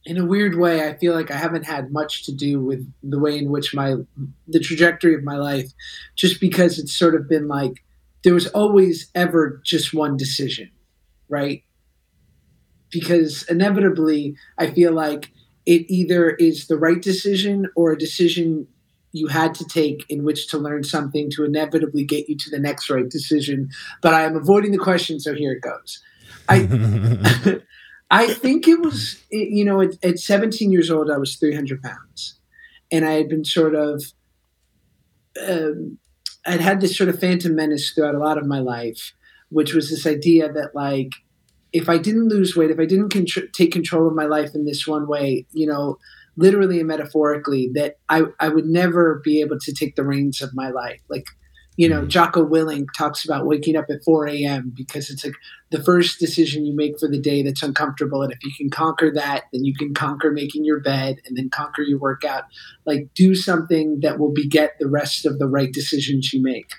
in 0.06 0.18
a 0.18 0.26
weird 0.26 0.58
way, 0.58 0.88
I 0.88 0.98
feel 0.98 1.14
like 1.14 1.30
I 1.30 1.38
haven't 1.38 1.66
had 1.66 1.92
much 1.92 2.26
to 2.26 2.32
do 2.34 2.60
with 2.60 2.92
the 3.04 3.20
way 3.20 3.38
in 3.38 3.50
which 3.50 3.74
my 3.74 3.98
the 4.48 4.60
trajectory 4.60 5.14
of 5.14 5.24
my 5.24 5.38
life, 5.38 5.72
just 6.16 6.40
because 6.42 6.80
it's 6.80 6.96
sort 6.96 7.16
of 7.16 7.30
been 7.30 7.48
like 7.48 7.84
there 8.24 8.34
was 8.34 8.48
always 8.48 9.10
ever 9.16 9.62
just 9.64 9.94
one 9.94 10.18
decision, 10.18 10.72
right? 11.30 11.64
Because 12.90 13.44
inevitably, 13.44 14.36
I 14.58 14.72
feel 14.72 14.92
like 14.92 15.32
it 15.66 15.86
either 15.88 16.32
is 16.32 16.68
the 16.68 16.78
right 16.78 17.02
decision 17.02 17.68
or 17.76 17.92
a 17.92 17.98
decision 17.98 18.68
you 19.12 19.28
had 19.28 19.54
to 19.56 19.66
take 19.66 20.06
in 20.10 20.24
which 20.24 20.48
to 20.48 20.58
learn 20.58 20.84
something 20.84 21.30
to 21.30 21.44
inevitably 21.44 22.04
get 22.06 22.30
you 22.30 22.38
to 22.38 22.50
the 22.50 22.60
next 22.60 22.90
right 22.90 23.10
decision. 23.10 23.70
But 24.02 24.14
I 24.14 24.24
am 24.24 24.36
avoiding 24.36 24.72
the 24.72 24.78
question, 24.78 25.20
so 25.20 25.36
here 25.36 25.52
it 25.52 25.62
goes. 25.62 26.02
I 26.50 26.60
I 28.12 28.28
think 28.28 28.68
it 28.68 28.82
was 28.82 29.24
you 29.32 29.66
know 29.66 29.82
at, 29.82 29.94
at 30.04 30.20
17 30.20 30.72
years 30.72 30.92
old 30.92 31.10
I 31.10 31.18
was 31.18 31.38
300 31.38 31.82
pounds, 31.82 32.40
and 32.92 33.06
I 33.06 33.14
had 33.14 33.30
been 33.30 33.46
sort 33.46 33.74
of 33.74 34.04
um, 35.48 35.98
I'd 36.46 36.60
had 36.60 36.82
this 36.82 36.98
sort 36.98 37.10
of 37.10 37.20
phantom 37.20 37.56
menace 37.56 37.92
throughout 37.92 38.16
a 38.16 38.20
lot 38.20 38.38
of 38.38 38.46
my 38.46 38.60
life, 38.60 39.14
which 39.50 39.74
was 39.74 39.90
this 39.90 40.06
idea 40.06 40.52
that 40.52 40.76
like 40.76 41.12
if 41.74 41.88
I 41.88 41.98
didn't 41.98 42.28
lose 42.28 42.56
weight, 42.56 42.72
if 42.72 42.80
I 42.80 42.86
didn't 42.86 43.14
contr- 43.14 43.52
take 43.54 43.72
control 43.72 44.08
of 44.08 44.16
my 44.16 44.26
life 44.26 44.54
in 44.54 44.66
this 44.66 44.86
one 44.86 45.08
way, 45.08 45.46
you 45.52 45.66
know, 45.66 45.98
literally 46.36 46.80
and 46.80 46.88
metaphorically, 46.88 47.72
that 47.76 47.96
I, 48.10 48.24
I 48.40 48.50
would 48.50 48.66
never 48.66 49.22
be 49.24 49.42
able 49.42 49.58
to 49.60 49.74
take 49.74 49.96
the 49.96 50.04
reins 50.04 50.42
of 50.42 50.54
my 50.54 50.70
life. 50.70 51.00
Like, 51.10 51.26
you 51.82 51.90
know, 51.90 52.02
mm-hmm. 52.02 52.10
Jocko 52.10 52.46
Willink 52.46 52.90
talks 52.96 53.26
about 53.26 53.48
waking 53.48 53.76
up 53.76 53.86
at 53.90 54.04
4 54.04 54.28
a.m. 54.28 54.72
because 54.78 55.10
it's 55.10 55.26
like 55.26 55.34
the 55.72 55.84
first 55.84 56.20
decision 56.20 56.64
you 56.64 56.76
make 56.76 57.00
for 57.00 57.10
the 57.10 57.20
day 57.20 57.42
that's 57.42 57.64
uncomfortable. 57.64 58.22
And 58.22 58.32
if 58.32 58.38
you 58.44 58.52
can 58.56 58.70
conquer 58.70 59.12
that, 59.16 59.46
then 59.52 59.66
you 59.66 59.74
can 59.74 59.96
conquer 59.96 60.30
making 60.30 60.64
your 60.64 60.80
bed 60.80 61.16
and 61.26 61.36
then 61.36 61.50
conquer 61.50 61.82
your 61.82 61.98
workout. 61.98 62.44
Like, 62.86 63.08
do 63.16 63.34
something 63.34 64.02
that 64.02 64.20
will 64.20 64.32
beget 64.32 64.76
the 64.80 64.88
rest 64.88 65.26
of 65.26 65.40
the 65.40 65.48
right 65.48 65.74
decisions 65.74 66.32
you 66.32 66.44
make 66.44 66.70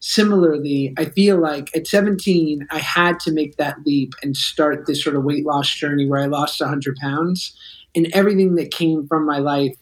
similarly, 0.00 0.94
I 0.96 1.06
feel 1.06 1.38
like 1.38 1.74
at 1.76 1.88
17, 1.88 2.68
I 2.70 2.78
had 2.78 3.18
to 3.20 3.32
make 3.32 3.56
that 3.56 3.78
leap 3.84 4.12
and 4.22 4.36
start 4.36 4.86
this 4.86 5.02
sort 5.02 5.16
of 5.16 5.24
weight 5.24 5.44
loss 5.44 5.68
journey 5.68 6.06
where 6.06 6.22
I 6.22 6.26
lost 6.26 6.60
100 6.60 6.96
pounds. 7.02 7.52
And 7.96 8.08
everything 8.14 8.54
that 8.54 8.70
came 8.70 9.08
from 9.08 9.26
my 9.26 9.38
life 9.38 9.76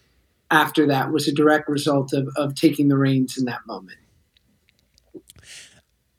after 0.51 0.87
that 0.87 1.13
was 1.13 1.29
a 1.29 1.35
direct 1.35 1.69
result 1.69 2.15
of, 2.15 2.31
of 2.35 2.55
taking 2.55 2.89
the 2.89 2.97
reins 2.97 3.37
in 3.37 3.45
that 3.45 3.61
moment. 3.67 3.99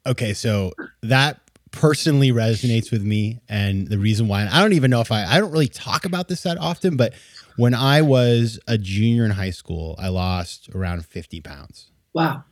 Okay, 0.08 0.32
so 0.32 0.72
that 1.02 1.38
personally 1.70 2.32
resonates 2.32 2.90
with 2.90 3.02
me 3.02 3.40
and 3.48 3.88
the 3.88 3.98
reason 3.98 4.26
why 4.26 4.40
and 4.40 4.48
I 4.50 4.62
don't 4.62 4.72
even 4.72 4.90
know 4.90 5.02
if 5.02 5.12
I 5.12 5.24
I 5.26 5.38
don't 5.38 5.52
really 5.52 5.68
talk 5.68 6.06
about 6.06 6.26
this 6.26 6.42
that 6.44 6.56
often 6.56 6.96
but 6.96 7.12
when 7.56 7.74
I 7.74 8.00
was 8.00 8.58
a 8.66 8.78
junior 8.78 9.26
in 9.26 9.32
high 9.32 9.50
school 9.50 9.94
I 9.98 10.08
lost 10.08 10.70
around 10.74 11.04
50 11.04 11.42
pounds. 11.42 11.90
Wow. 12.14 12.44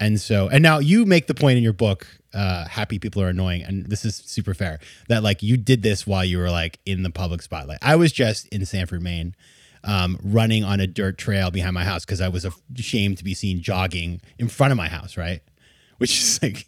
and 0.00 0.18
so 0.18 0.48
and 0.48 0.62
now 0.62 0.78
you 0.78 1.04
make 1.04 1.26
the 1.26 1.34
point 1.34 1.58
in 1.58 1.62
your 1.62 1.74
book 1.74 2.06
uh 2.32 2.66
happy 2.66 2.98
people 2.98 3.22
are 3.22 3.28
annoying 3.28 3.62
and 3.62 3.86
this 3.86 4.06
is 4.06 4.16
super 4.16 4.54
fair 4.54 4.80
that 5.08 5.22
like 5.22 5.42
you 5.42 5.58
did 5.58 5.82
this 5.82 6.06
while 6.06 6.24
you 6.24 6.38
were 6.38 6.50
like 6.50 6.78
in 6.86 7.02
the 7.02 7.10
public 7.10 7.42
spotlight. 7.42 7.78
I 7.82 7.96
was 7.96 8.10
just 8.10 8.48
in 8.48 8.64
Sanford 8.64 9.02
Maine 9.02 9.34
um, 9.84 10.18
running 10.22 10.64
on 10.64 10.80
a 10.80 10.86
dirt 10.86 11.18
trail 11.18 11.50
behind 11.50 11.74
my 11.74 11.84
house 11.84 12.04
because 12.04 12.20
I 12.20 12.28
was 12.28 12.46
ashamed 12.78 13.18
to 13.18 13.24
be 13.24 13.34
seen 13.34 13.62
jogging 13.62 14.20
in 14.38 14.48
front 14.48 14.72
of 14.72 14.76
my 14.76 14.88
house 14.88 15.16
right 15.16 15.40
which 16.00 16.18
is 16.18 16.42
like 16.42 16.66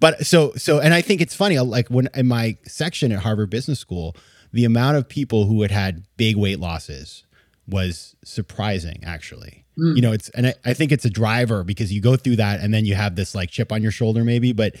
but 0.00 0.24
so 0.24 0.52
so 0.56 0.78
and 0.78 0.94
i 0.94 1.00
think 1.00 1.20
it's 1.20 1.34
funny 1.34 1.58
like 1.58 1.88
when 1.88 2.08
in 2.14 2.26
my 2.26 2.56
section 2.64 3.12
at 3.12 3.20
harvard 3.20 3.50
business 3.50 3.78
school 3.78 4.16
the 4.52 4.64
amount 4.64 4.96
of 4.96 5.08
people 5.08 5.46
who 5.46 5.62
had 5.62 5.70
had 5.70 6.04
big 6.16 6.36
weight 6.36 6.58
losses 6.58 7.24
was 7.68 8.16
surprising 8.24 9.00
actually. 9.04 9.64
You 9.94 10.02
know 10.02 10.12
it's 10.12 10.28
and 10.30 10.48
I, 10.48 10.54
I 10.64 10.74
think 10.74 10.92
it's 10.92 11.06
a 11.06 11.10
driver 11.10 11.64
because 11.64 11.90
you 11.90 12.02
go 12.02 12.14
through 12.16 12.36
that 12.36 12.60
and 12.60 12.74
then 12.74 12.84
you 12.84 12.94
have 12.96 13.16
this 13.16 13.34
like 13.34 13.50
chip 13.50 13.72
on 13.72 13.82
your 13.82 13.92
shoulder 13.92 14.24
maybe 14.24 14.52
but 14.52 14.74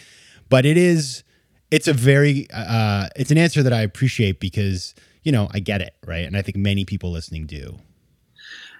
but 0.50 0.66
it 0.66 0.76
is 0.76 1.24
it's 1.70 1.88
a 1.88 1.94
very 1.94 2.46
uh 2.52 3.08
it's 3.16 3.30
an 3.30 3.38
answer 3.38 3.62
that 3.62 3.72
i 3.72 3.80
appreciate 3.80 4.40
because 4.40 4.94
you 5.22 5.32
know 5.32 5.48
i 5.54 5.58
get 5.58 5.80
it 5.80 5.94
right? 6.06 6.26
And 6.26 6.36
i 6.36 6.42
think 6.42 6.58
many 6.58 6.84
people 6.84 7.10
listening 7.10 7.46
do. 7.46 7.78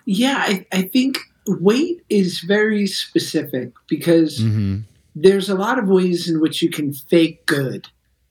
Yeah, 0.04 0.45
I, 0.47 0.66
I 0.73 0.83
think 0.83 1.19
weight 1.47 2.02
is 2.11 2.40
very 2.40 2.87
specific 2.87 3.73
because 3.88 4.40
mm-hmm. 4.40 4.80
There's 5.14 5.49
a 5.49 5.55
lot 5.55 5.79
of 5.79 5.88
ways 5.88 6.29
in 6.29 6.40
which 6.40 6.62
you 6.62 6.71
can 6.71 6.93
fake 6.93 7.47
good 7.47 7.88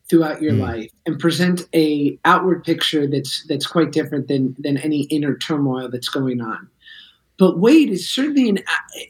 throughout 0.10 0.42
your 0.42 0.54
Mm. 0.54 0.60
life 0.60 0.92
and 1.06 1.20
present 1.20 1.68
a 1.76 2.18
outward 2.26 2.64
picture 2.64 3.06
that's 3.08 3.46
that's 3.48 3.68
quite 3.68 3.92
different 3.92 4.28
than 4.28 4.56
than 4.60 4.78
any 4.78 5.02
inner 5.04 5.38
turmoil 5.38 5.90
that's 5.90 6.10
going 6.10 6.42
on. 6.42 6.68
But 7.38 7.60
weight 7.60 7.90
is 7.90 8.10
certainly 8.10 8.50
an 8.50 8.60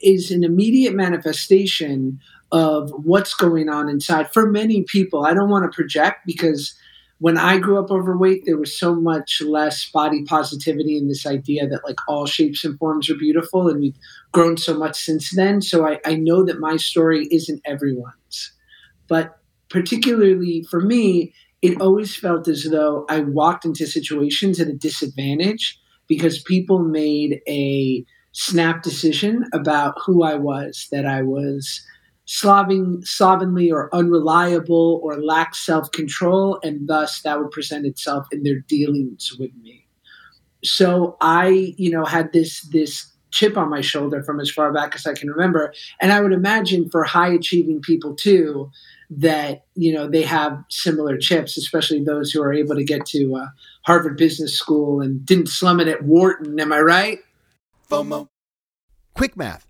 is 0.02 0.30
an 0.30 0.44
immediate 0.44 0.94
manifestation 0.94 2.20
of 2.52 2.90
what's 3.04 3.32
going 3.34 3.68
on 3.68 3.88
inside 3.88 4.32
for 4.32 4.50
many 4.50 4.82
people. 4.82 5.24
I 5.24 5.34
don't 5.34 5.50
want 5.50 5.64
to 5.70 5.74
project 5.74 6.26
because 6.26 6.74
when 7.20 7.36
I 7.36 7.58
grew 7.58 7.78
up 7.78 7.90
overweight, 7.90 8.44
there 8.46 8.56
was 8.56 8.76
so 8.76 8.94
much 8.94 9.42
less 9.44 9.88
body 9.90 10.24
positivity 10.24 10.96
and 10.96 11.08
this 11.08 11.26
idea 11.26 11.68
that 11.68 11.84
like 11.84 11.98
all 12.08 12.24
shapes 12.24 12.64
and 12.64 12.78
forms 12.78 13.10
are 13.10 13.14
beautiful, 13.14 13.68
and 13.68 13.80
we've 13.80 13.98
grown 14.32 14.56
so 14.56 14.76
much 14.76 15.04
since 15.04 15.30
then. 15.36 15.60
So 15.60 15.86
I, 15.86 16.00
I 16.04 16.14
know 16.16 16.44
that 16.44 16.60
my 16.60 16.76
story 16.76 17.28
isn't 17.30 17.60
everyone's, 17.66 18.52
but 19.06 19.38
particularly 19.68 20.64
for 20.70 20.80
me, 20.80 21.34
it 21.60 21.78
always 21.78 22.16
felt 22.16 22.48
as 22.48 22.64
though 22.64 23.04
I 23.10 23.20
walked 23.20 23.66
into 23.66 23.86
situations 23.86 24.58
at 24.58 24.68
a 24.68 24.72
disadvantage 24.72 25.78
because 26.08 26.42
people 26.42 26.78
made 26.78 27.42
a 27.46 28.02
snap 28.32 28.82
decision 28.82 29.44
about 29.52 29.94
who 30.06 30.22
I 30.22 30.36
was, 30.36 30.88
that 30.90 31.04
I 31.04 31.20
was 31.20 31.84
sloven, 32.30 33.02
slovenly 33.04 33.72
or 33.72 33.92
unreliable 33.92 35.00
or 35.02 35.20
lack 35.20 35.52
self 35.52 35.90
control, 35.90 36.60
and 36.62 36.88
thus 36.88 37.22
that 37.22 37.40
would 37.40 37.50
present 37.50 37.84
itself 37.84 38.24
in 38.30 38.44
their 38.44 38.60
dealings 38.60 39.36
with 39.36 39.50
me. 39.60 39.84
So 40.62 41.16
I, 41.20 41.74
you 41.76 41.90
know, 41.90 42.04
had 42.04 42.32
this 42.32 42.60
this 42.70 43.10
chip 43.32 43.56
on 43.56 43.68
my 43.68 43.80
shoulder 43.80 44.22
from 44.22 44.38
as 44.38 44.48
far 44.48 44.72
back 44.72 44.94
as 44.94 45.06
I 45.06 45.14
can 45.14 45.28
remember, 45.28 45.74
and 46.00 46.12
I 46.12 46.20
would 46.20 46.32
imagine 46.32 46.88
for 46.88 47.02
high 47.02 47.32
achieving 47.32 47.80
people 47.80 48.14
too 48.14 48.70
that 49.10 49.64
you 49.74 49.92
know 49.92 50.08
they 50.08 50.22
have 50.22 50.56
similar 50.68 51.18
chips, 51.18 51.56
especially 51.56 52.04
those 52.04 52.30
who 52.30 52.40
are 52.42 52.52
able 52.52 52.76
to 52.76 52.84
get 52.84 53.06
to 53.06 53.34
uh, 53.34 53.46
Harvard 53.86 54.16
Business 54.16 54.56
School 54.56 55.00
and 55.00 55.26
didn't 55.26 55.48
slum 55.48 55.80
it 55.80 55.88
at 55.88 56.04
Wharton. 56.04 56.60
Am 56.60 56.72
I 56.72 56.78
right? 56.78 57.18
FOMO. 57.90 58.28
Quick 59.14 59.36
math. 59.36 59.69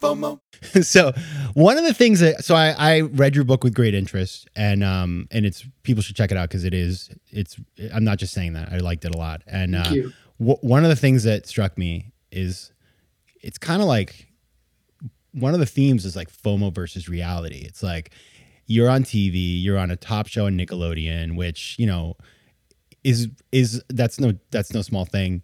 FOMO. 0.00 0.40
so 0.82 1.12
one 1.54 1.78
of 1.78 1.84
the 1.84 1.94
things 1.94 2.20
that 2.20 2.44
so 2.44 2.54
I, 2.54 2.74
I 2.76 3.00
read 3.00 3.34
your 3.34 3.44
book 3.44 3.64
with 3.64 3.74
great 3.74 3.94
interest 3.94 4.48
and 4.54 4.84
um 4.84 5.26
and 5.30 5.46
it's 5.46 5.64
people 5.82 6.02
should 6.02 6.16
check 6.16 6.30
it 6.30 6.36
out 6.36 6.48
because 6.48 6.64
it 6.64 6.74
is 6.74 7.10
it's 7.30 7.56
i'm 7.94 8.04
not 8.04 8.18
just 8.18 8.34
saying 8.34 8.52
that 8.54 8.70
i 8.72 8.78
liked 8.78 9.04
it 9.04 9.14
a 9.14 9.18
lot. 9.18 9.42
And 9.46 9.74
uh, 9.74 9.84
w- 10.38 10.58
one 10.60 10.84
of 10.84 10.90
the 10.90 10.96
things 10.96 11.24
that 11.24 11.46
struck 11.46 11.78
me 11.78 12.12
is 12.30 12.72
it's 13.42 13.58
kind 13.58 13.80
of 13.80 13.88
like 13.88 14.26
one 15.32 15.54
of 15.54 15.60
the 15.60 15.66
themes 15.66 16.04
is 16.04 16.16
like 16.16 16.30
fomo 16.30 16.72
versus 16.74 17.08
reality. 17.08 17.62
It's 17.64 17.82
like 17.82 18.12
you're 18.66 18.88
on 18.88 19.02
tv 19.02 19.62
you're 19.62 19.78
on 19.78 19.90
a 19.90 19.96
top 19.96 20.28
show 20.28 20.46
on 20.46 20.56
nickelodeon 20.56 21.34
which 21.34 21.74
you 21.76 21.86
know 21.86 22.16
is 23.02 23.26
is 23.50 23.82
that's 23.88 24.20
no 24.20 24.32
that's 24.50 24.74
no 24.74 24.82
small 24.82 25.04
thing. 25.04 25.42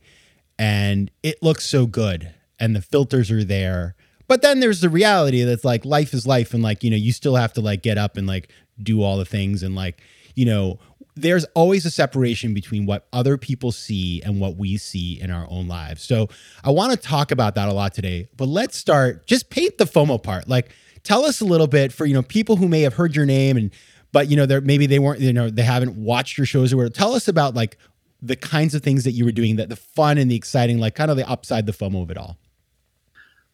And 0.59 1.11
it 1.23 1.43
looks 1.43 1.65
so 1.65 1.87
good 1.87 2.35
and 2.59 2.75
the 2.75 2.83
filters 2.83 3.31
are 3.31 3.45
there 3.45 3.95
but 4.29 4.43
then 4.43 4.61
there's 4.61 4.81
the 4.81 4.89
reality 4.89 5.43
that's 5.43 5.65
like 5.65 5.85
life 5.85 6.13
is 6.13 6.27
life 6.27 6.55
and 6.55 6.63
like 6.63 6.83
you 6.83 6.91
know 6.91 6.97
you 6.97 7.13
still 7.13 7.37
have 7.37 7.53
to 7.53 7.61
like 7.61 7.83
get 7.83 7.99
up 7.99 8.17
and 8.17 8.27
like 8.27 8.51
do 8.83 9.03
all 9.03 9.17
the 9.17 9.25
things 9.25 9.63
and 9.63 9.75
like 9.75 10.01
you 10.35 10.45
know 10.45 10.79
there's 11.19 11.45
always 11.55 11.87
a 11.87 11.91
separation 11.91 12.53
between 12.53 12.85
what 12.85 13.07
other 13.13 13.39
people 13.39 13.73
see 13.73 14.21
and 14.23 14.39
what 14.39 14.57
we 14.57 14.77
see 14.77 15.19
in 15.21 15.31
our 15.31 15.47
own 15.51 15.67
lives 15.67 16.03
so 16.03 16.29
i 16.65 16.71
want 16.71 16.93
to 16.93 16.97
talk 16.97 17.31
about 17.31 17.55
that 17.55 17.69
a 17.69 17.73
lot 17.73 17.95
today 17.95 18.29
but 18.37 18.49
let's 18.49 18.77
start 18.77 19.27
just 19.27 19.51
paint 19.51 19.79
the 19.79 19.85
fomo 19.85 20.23
part 20.23 20.49
like 20.49 20.71
tell 21.03 21.25
us 21.25 21.41
a 21.41 21.45
little 21.45 21.67
bit 21.69 21.93
for 21.93 22.05
you 22.05 22.15
know 22.15 22.23
people 22.23 22.57
who 22.57 22.69
may 22.69 22.83
have 22.83 22.95
heard 22.95 23.17
your 23.17 23.27
name 23.27 23.57
and 23.57 23.71
but 24.13 24.29
you 24.29 24.37
know 24.37 24.47
they 24.47 24.61
maybe 24.61 24.87
they 24.87 24.99
weren't 24.99 25.21
you 25.21 25.33
know 25.33 25.51
they 25.51 25.63
haven't 25.63 25.95
watched 25.95 26.39
your 26.39 26.47
shows 26.47 26.73
or 26.73 26.79
whatever. 26.79 26.95
Tell 26.95 27.15
us 27.15 27.29
about 27.29 27.55
like 27.55 27.77
the 28.23 28.35
kinds 28.35 28.75
of 28.75 28.83
things 28.83 29.05
that 29.05 29.13
you 29.13 29.27
were 29.27 29.33
doing, 29.33 29.57
that 29.57 29.69
the 29.69 29.77
fun 29.77 30.17
and 30.17 30.31
the 30.31 30.35
exciting, 30.35 30.79
like 30.79 30.95
kind 30.95 31.11
of 31.11 31.19
the 31.19 31.29
upside, 31.29 31.67
the 31.67 31.73
FOMO 31.73 32.03
of 32.03 32.11
it 32.11 32.17
all. 32.17 32.39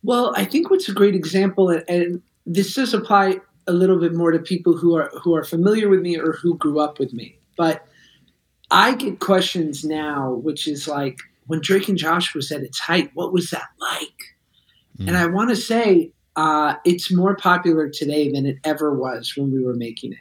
Well, 0.03 0.33
I 0.37 0.45
think 0.45 0.71
what's 0.71 0.89
a 0.89 0.95
great 0.95 1.15
example, 1.15 1.71
and 1.89 2.23
this 2.45 2.75
does 2.75 2.93
apply 2.93 3.41
a 3.67 3.73
little 3.73 3.99
bit 3.99 4.15
more 4.15 4.33
to 4.33 4.39
people 4.39 4.77
who 4.77 4.97
are 4.97 5.11
who 5.23 5.35
are 5.35 5.45
familiar 5.45 5.89
with 5.89 6.01
me 6.01 6.19
or 6.19 6.33
who 6.33 6.57
grew 6.59 6.81
up 6.81 6.99
with 6.99 7.13
me, 7.13 7.39
but 7.57 7.87
I 8.71 8.95
get 8.95 9.21
questions 9.21 9.85
now, 9.85 10.33
which 10.33 10.67
is 10.67 10.89
like 10.89 11.19
when 11.47 11.61
Drake 11.61 11.89
and 11.89 11.99
Josh 11.99 12.35
was 12.35 12.51
at 12.51 12.63
its 12.63 12.79
height, 12.79 13.11
what 13.15 13.33
was 13.33 13.51
that 13.51 13.69
like? 13.79 14.09
Mm. 14.99 15.09
And 15.09 15.17
I 15.17 15.27
want 15.27 15.51
to 15.51 15.57
say 15.57 16.11
uh, 16.37 16.77
it's 16.85 17.13
more 17.13 17.37
popular 17.37 17.89
today 17.89 18.31
than 18.31 18.47
it 18.47 18.57
ever 18.65 18.95
was 18.95 19.35
when 19.37 19.53
we 19.53 19.63
were 19.63 19.75
making 19.75 20.13
it. 20.13 20.19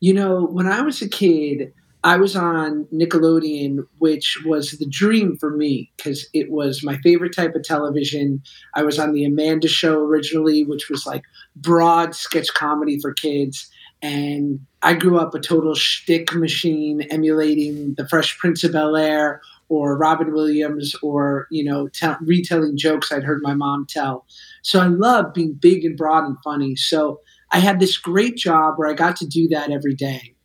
You 0.00 0.14
know, 0.14 0.44
when 0.46 0.66
I 0.66 0.80
was 0.80 1.02
a 1.02 1.08
kid, 1.08 1.72
I 2.06 2.18
was 2.18 2.36
on 2.36 2.86
Nickelodeon, 2.94 3.84
which 3.98 4.38
was 4.46 4.70
the 4.70 4.86
dream 4.86 5.36
for 5.36 5.50
me 5.50 5.90
because 5.96 6.28
it 6.32 6.52
was 6.52 6.84
my 6.84 6.98
favorite 6.98 7.34
type 7.34 7.56
of 7.56 7.64
television. 7.64 8.44
I 8.74 8.84
was 8.84 9.00
on 9.00 9.12
the 9.12 9.24
Amanda 9.24 9.66
Show 9.66 10.04
originally, 10.04 10.62
which 10.62 10.88
was 10.88 11.04
like 11.04 11.24
broad 11.56 12.14
sketch 12.14 12.46
comedy 12.54 13.00
for 13.00 13.12
kids. 13.12 13.68
And 14.02 14.60
I 14.82 14.94
grew 14.94 15.18
up 15.18 15.34
a 15.34 15.40
total 15.40 15.74
shtick 15.74 16.32
machine, 16.32 17.02
emulating 17.10 17.96
the 17.96 18.06
Fresh 18.06 18.38
Prince 18.38 18.62
of 18.62 18.70
Bel 18.70 18.94
Air 18.94 19.40
or 19.68 19.98
Robin 19.98 20.32
Williams, 20.32 20.94
or 21.02 21.48
you 21.50 21.64
know, 21.64 21.88
t- 21.88 22.06
retelling 22.20 22.76
jokes 22.76 23.10
I'd 23.10 23.24
heard 23.24 23.40
my 23.42 23.54
mom 23.54 23.84
tell. 23.84 24.26
So 24.62 24.78
I 24.78 24.86
loved 24.86 25.34
being 25.34 25.54
big 25.54 25.84
and 25.84 25.96
broad 25.96 26.22
and 26.22 26.36
funny. 26.44 26.76
So 26.76 27.18
I 27.50 27.58
had 27.58 27.80
this 27.80 27.96
great 27.96 28.36
job 28.36 28.74
where 28.76 28.88
I 28.88 28.94
got 28.94 29.16
to 29.16 29.26
do 29.26 29.48
that 29.48 29.72
every 29.72 29.96
day 29.96 30.35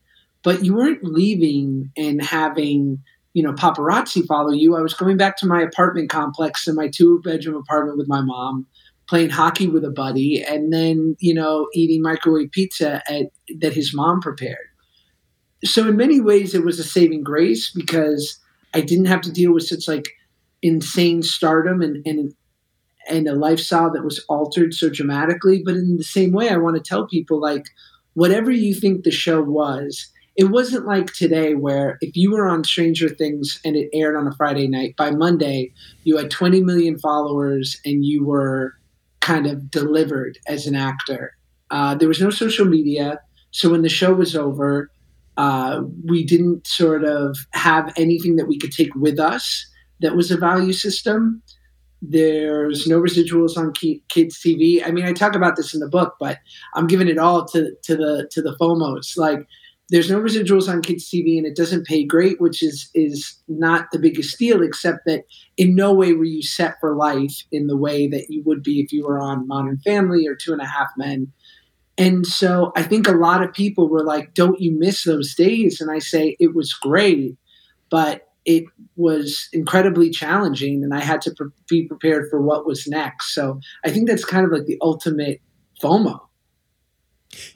but 0.44 0.64
you 0.64 0.76
weren't 0.76 1.04
leaving 1.04 1.92
and 1.98 2.22
having 2.22 3.02
you 3.34 3.44
know 3.44 3.54
paparazzi 3.54 4.26
follow 4.26 4.52
you. 4.52 4.76
I 4.76 4.82
was 4.82 4.94
going 4.94 5.18
back 5.18 5.38
to 5.38 5.48
my 5.48 5.62
apartment 5.62 6.10
complex 6.10 6.68
in 6.68 6.76
my 6.76 6.90
two 6.90 7.22
bedroom 7.24 7.56
apartment 7.56 7.98
with 7.98 8.08
my 8.08 8.22
mom 8.22 8.66
playing 9.08 9.30
hockey 9.30 9.68
with 9.68 9.84
a 9.84 9.90
buddy 9.90 10.44
and 10.44 10.72
then 10.72 11.16
you 11.20 11.34
know 11.34 11.68
eating 11.74 12.02
microwave 12.02 12.52
pizza 12.52 13.02
at, 13.10 13.28
that 13.60 13.74
his 13.74 13.94
mom 13.94 14.22
prepared. 14.22 14.68
So 15.64 15.88
in 15.88 15.96
many 15.96 16.20
ways 16.20 16.54
it 16.54 16.66
was 16.66 16.80
a 16.80 16.84
saving 16.84 17.24
grace 17.24 17.72
because 17.72 18.40
i 18.74 18.82
didn't 18.82 19.06
have 19.06 19.22
to 19.22 19.32
deal 19.32 19.54
with 19.54 19.64
such 19.64 19.88
like 19.88 20.10
insane 20.62 21.22
stardom 21.24 21.82
and 21.82 22.06
and 22.06 22.34
and 23.10 23.28
a 23.28 23.34
lifestyle 23.34 23.92
that 23.92 24.04
was 24.04 24.24
altered 24.30 24.74
so 24.74 24.88
dramatically. 24.88 25.62
But 25.64 25.76
in 25.76 25.98
the 25.98 26.04
same 26.04 26.32
way 26.32 26.50
i 26.50 26.58
want 26.58 26.76
to 26.76 26.84
tell 26.84 27.08
people 27.08 27.40
like 27.40 27.66
whatever 28.14 28.52
you 28.52 28.74
think 28.74 29.04
the 29.04 29.12
show 29.12 29.42
was 29.42 30.12
it 30.42 30.50
wasn't 30.50 30.88
like 30.88 31.14
today 31.14 31.54
where 31.54 32.00
if 32.02 32.18
you 32.18 32.32
were 32.32 32.50
on 32.50 32.64
Stranger 32.64 33.08
Things 33.08 33.60
and 33.64 33.76
it 33.76 33.92
aired 33.94 34.16
on 34.16 34.28
a 34.28 34.32
Friday 34.32 34.68
night, 34.68 34.96
by 34.96 35.12
Monday 35.12 35.72
you 36.04 36.18
had 36.18 36.32
20 36.32 36.64
million 36.64 36.98
followers 36.98 37.80
and 37.86 38.04
you 38.04 38.26
were 38.26 38.74
kind 39.20 39.46
of 39.46 39.70
delivered 39.70 40.40
as 40.48 40.66
an 40.66 40.76
actor. 40.76 41.38
Uh, 41.70 41.94
there 41.94 42.08
was 42.08 42.20
no 42.20 42.32
social 42.32 42.66
media. 42.66 43.20
So 43.52 43.70
when 43.70 43.84
the 43.84 43.88
show 43.88 44.16
was 44.16 44.36
over, 44.36 44.90
uh, 45.38 45.82
we 46.08 46.26
didn't 46.26 46.66
sort 46.66 47.04
of 47.04 47.38
have 47.54 47.94
anything 47.96 48.36
that 48.38 48.48
we 48.48 48.58
could 48.58 48.72
take 48.72 48.96
with 48.96 49.20
us 49.20 49.64
that 50.00 50.16
was 50.16 50.32
a 50.32 50.38
value 50.38 50.74
system. 50.74 51.44
There's 52.02 52.88
no 52.88 53.00
residuals 53.00 53.58
on 53.58 53.74
kids 53.74 54.42
TV. 54.42 54.82
I 54.84 54.90
mean, 54.90 55.06
I 55.06 55.14
talk 55.14 55.36
about 55.36 55.56
this 55.56 55.76
in 55.76 55.82
the 55.82 55.88
book, 55.88 56.16
but 56.20 56.40
I'm 56.74 56.88
giving 56.88 57.10
it 57.10 57.20
all 57.20 57.46
to 57.50 57.76
to 57.84 57.96
the 57.96 58.28
to 58.32 58.42
the 58.42 58.58
FOMOs. 58.60 59.16
Like 59.18 59.46
there's 59.92 60.10
no 60.10 60.22
residuals 60.22 60.70
on 60.70 60.82
kids 60.82 61.10
TV 61.10 61.38
and 61.38 61.46
it 61.46 61.56
doesn't 61.56 61.86
pay 61.86 62.06
great, 62.06 62.40
which 62.40 62.64
is 62.64 62.90
is 62.96 63.36
not 63.50 63.88
the 63.92 64.00
biggest 64.00 64.40
deal, 64.40 64.64
except 64.64 65.00
that 65.06 65.26
in 65.58 65.76
no 65.76 65.94
way 65.94 66.14
were 66.14 66.24
you 66.24 66.42
set 66.42 66.76
for 66.80 66.96
life 66.96 67.44
in 67.52 67.68
the 67.68 67.76
way 67.76 68.08
that 68.08 68.28
you 68.30 68.42
would 68.46 68.64
be 68.64 68.80
if 68.80 68.94
you 68.94 69.06
were 69.06 69.20
on 69.20 69.48
Modern 69.48 69.78
Family 69.80 70.26
or 70.26 70.34
Two 70.34 70.54
and 70.54 70.62
a 70.62 70.66
Half 70.66 70.88
Men. 70.98 71.32
And 71.98 72.26
so 72.26 72.72
I 72.76 72.84
think 72.84 73.06
a 73.06 73.12
lot 73.12 73.44
of 73.44 73.54
people 73.54 73.90
were 73.90 74.04
like, 74.04 74.34
"Don't 74.34 74.62
you 74.62 74.72
miss 74.72 75.04
those 75.04 75.36
days?" 75.36 75.82
And 75.82 75.92
I 75.92 76.00
say 76.00 76.38
it 76.40 76.56
was 76.56 76.74
great, 76.74 77.36
but 77.90 78.30
it 78.46 78.64
was 78.96 79.50
incredibly 79.52 80.10
challenging, 80.10 80.86
and 80.86 80.94
I 80.94 81.02
had 81.02 81.22
to 81.24 81.32
pre- 81.36 81.50
be 81.70 81.88
prepared 81.88 82.30
for 82.30 82.42
what 82.42 82.66
was 82.66 82.88
next. 82.88 83.36
So 83.36 83.60
I 83.84 83.92
think 83.92 84.08
that's 84.08 84.24
kind 84.24 84.46
of 84.46 84.54
like 84.54 84.66
the 84.66 84.80
ultimate 84.82 85.42
FOMO. 85.84 86.22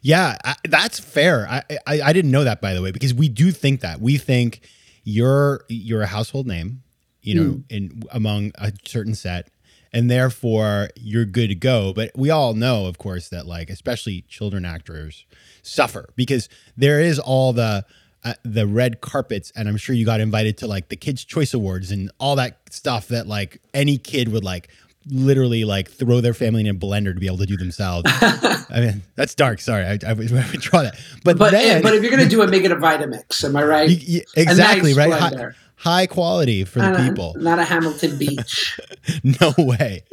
Yeah, 0.01 0.37
I, 0.43 0.55
that's 0.67 0.99
fair. 0.99 1.47
I, 1.49 1.63
I, 1.85 2.01
I 2.01 2.13
didn't 2.13 2.31
know 2.31 2.43
that 2.43 2.61
by 2.61 2.73
the 2.73 2.81
way 2.81 2.91
because 2.91 3.13
we 3.13 3.29
do 3.29 3.51
think 3.51 3.81
that 3.81 4.01
we 4.01 4.17
think 4.17 4.61
you're 5.03 5.65
you're 5.69 6.01
a 6.01 6.07
household 6.07 6.47
name, 6.47 6.83
you 7.21 7.35
know, 7.35 7.49
mm. 7.55 7.63
in 7.69 8.03
among 8.11 8.51
a 8.55 8.71
certain 8.85 9.15
set, 9.15 9.49
and 9.93 10.09
therefore 10.09 10.89
you're 10.95 11.25
good 11.25 11.47
to 11.47 11.55
go. 11.55 11.93
But 11.93 12.11
we 12.15 12.29
all 12.29 12.53
know, 12.53 12.85
of 12.87 12.97
course, 12.97 13.29
that 13.29 13.45
like 13.45 13.69
especially 13.69 14.21
children 14.27 14.65
actors 14.65 15.25
suffer 15.61 16.09
because 16.15 16.49
there 16.75 16.99
is 16.99 17.19
all 17.19 17.53
the 17.53 17.85
uh, 18.25 18.33
the 18.43 18.65
red 18.65 19.01
carpets, 19.01 19.51
and 19.55 19.69
I'm 19.69 19.77
sure 19.77 19.95
you 19.95 20.05
got 20.05 20.19
invited 20.19 20.57
to 20.57 20.67
like 20.67 20.89
the 20.89 20.95
Kids 20.95 21.23
Choice 21.23 21.53
Awards 21.53 21.91
and 21.91 22.11
all 22.19 22.35
that 22.37 22.57
stuff 22.71 23.07
that 23.09 23.27
like 23.27 23.61
any 23.73 23.97
kid 23.97 24.29
would 24.29 24.43
like 24.43 24.69
literally 25.07 25.65
like 25.65 25.89
throw 25.89 26.21
their 26.21 26.33
family 26.33 26.61
in 26.61 26.67
a 26.67 26.73
blender 26.73 27.13
to 27.13 27.19
be 27.19 27.27
able 27.27 27.37
to 27.37 27.45
do 27.45 27.57
themselves. 27.57 28.03
I 28.21 28.65
mean, 28.79 29.03
that's 29.15 29.35
dark. 29.35 29.61
Sorry, 29.61 29.85
I, 29.85 29.99
I, 30.07 30.13
would 30.13 30.27
draw 30.27 30.83
that. 30.83 30.99
But 31.23 31.37
but, 31.37 31.51
then, 31.51 31.81
but 31.81 31.93
if 31.93 32.01
you're 32.01 32.11
gonna 32.11 32.29
do 32.29 32.41
it, 32.41 32.49
make 32.49 32.63
it 32.63 32.71
a 32.71 32.75
Vitamix. 32.75 33.43
Am 33.43 33.55
I 33.55 33.63
right? 33.63 33.89
You, 33.89 33.97
you, 33.99 34.21
exactly 34.35 34.93
nice 34.93 35.11
right. 35.11 35.33
High, 35.33 35.51
high, 35.75 36.07
quality 36.07 36.63
for 36.63 36.79
not 36.79 36.97
the 36.97 37.07
people, 37.07 37.35
not 37.37 37.59
a 37.59 37.63
Hamilton 37.63 38.17
Beach. 38.17 38.79
no 39.23 39.53
way. 39.57 40.03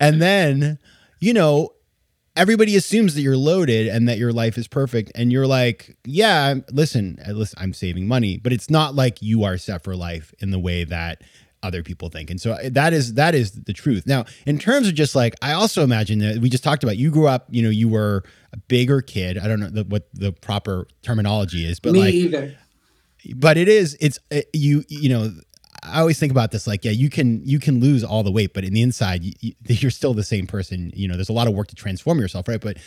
And 0.00 0.20
then 0.20 0.78
you 1.20 1.32
know. 1.32 1.72
Everybody 2.34 2.76
assumes 2.76 3.14
that 3.14 3.20
you're 3.20 3.36
loaded 3.36 3.88
and 3.88 4.08
that 4.08 4.16
your 4.16 4.32
life 4.32 4.56
is 4.56 4.66
perfect, 4.66 5.12
and 5.14 5.30
you're 5.30 5.46
like, 5.46 5.98
"Yeah, 6.06 6.54
listen, 6.70 7.18
at 7.22 7.36
listen, 7.36 7.58
I'm 7.60 7.74
saving 7.74 8.08
money, 8.08 8.38
but 8.38 8.54
it's 8.54 8.70
not 8.70 8.94
like 8.94 9.20
you 9.20 9.44
are 9.44 9.58
set 9.58 9.84
for 9.84 9.94
life 9.94 10.32
in 10.38 10.50
the 10.50 10.58
way 10.58 10.84
that 10.84 11.20
other 11.62 11.82
people 11.82 12.08
think. 12.08 12.30
And 12.30 12.40
so 12.40 12.56
that 12.70 12.92
is 12.92 13.14
that 13.14 13.34
is 13.34 13.52
the 13.52 13.72
truth. 13.72 14.06
Now, 14.06 14.24
in 14.46 14.58
terms 14.58 14.88
of 14.88 14.94
just 14.94 15.14
like 15.14 15.34
I 15.42 15.52
also 15.52 15.82
imagine 15.82 16.18
that 16.20 16.38
we 16.38 16.48
just 16.48 16.64
talked 16.64 16.82
about 16.82 16.96
you 16.96 17.10
grew 17.10 17.26
up, 17.26 17.46
you 17.50 17.62
know, 17.62 17.70
you 17.70 17.88
were 17.88 18.24
a 18.52 18.56
bigger 18.56 19.00
kid. 19.00 19.38
I 19.38 19.48
don't 19.48 19.60
know 19.60 19.70
the, 19.70 19.84
what 19.84 20.08
the 20.14 20.32
proper 20.32 20.86
terminology 21.02 21.64
is, 21.64 21.80
but 21.80 21.92
Me 21.92 22.00
like 22.00 22.14
either. 22.14 22.56
But 23.36 23.56
it 23.56 23.68
is 23.68 23.96
it's 24.00 24.18
uh, 24.32 24.40
you 24.52 24.84
you 24.88 25.08
know 25.08 25.32
I 25.82 26.00
always 26.00 26.18
think 26.18 26.30
about 26.30 26.50
this 26.50 26.66
like 26.66 26.84
yeah 26.84 26.92
you 26.92 27.10
can 27.10 27.44
you 27.44 27.58
can 27.58 27.80
lose 27.80 28.04
all 28.04 28.22
the 28.22 28.32
weight 28.32 28.54
but 28.54 28.64
in 28.64 28.72
the 28.72 28.82
inside 28.82 29.24
you, 29.24 29.54
you're 29.66 29.90
still 29.90 30.14
the 30.14 30.24
same 30.24 30.46
person 30.46 30.92
you 30.94 31.08
know 31.08 31.14
there's 31.14 31.28
a 31.28 31.32
lot 31.32 31.48
of 31.48 31.54
work 31.54 31.68
to 31.68 31.74
transform 31.74 32.20
yourself 32.20 32.48
right 32.48 32.60
but 32.60 32.78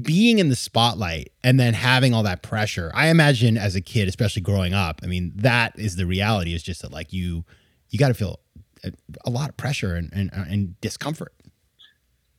being 0.00 0.38
in 0.38 0.48
the 0.48 0.56
spotlight 0.56 1.30
and 1.44 1.60
then 1.60 1.74
having 1.74 2.14
all 2.14 2.22
that 2.22 2.42
pressure 2.42 2.90
i 2.94 3.08
imagine 3.08 3.58
as 3.58 3.74
a 3.74 3.80
kid 3.82 4.08
especially 4.08 4.40
growing 4.40 4.72
up 4.72 5.00
i 5.02 5.06
mean 5.06 5.32
that 5.34 5.78
is 5.78 5.96
the 5.96 6.06
reality 6.06 6.54
is 6.54 6.62
just 6.62 6.80
that 6.80 6.90
like 6.90 7.12
you 7.12 7.44
you 7.90 7.98
got 7.98 8.08
to 8.08 8.14
feel 8.14 8.40
a, 8.84 8.92
a, 9.26 9.30
lot 9.30 9.48
of 9.48 9.56
pressure 9.56 9.94
and, 9.94 10.10
and, 10.12 10.30
and 10.32 10.80
discomfort. 10.80 11.34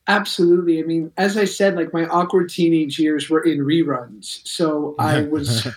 Absolutely. 0.08 0.80
I 0.80 0.84
mean, 0.84 1.12
as 1.18 1.38
I 1.38 1.46
said, 1.46 1.76
like 1.76 1.94
my 1.94 2.06
awkward 2.08 2.50
teenage 2.50 2.98
years 3.00 3.30
were 3.30 3.42
in 3.42 3.60
reruns. 3.60 4.46
So 4.48 4.96
I 4.98 5.22
was 5.32 5.68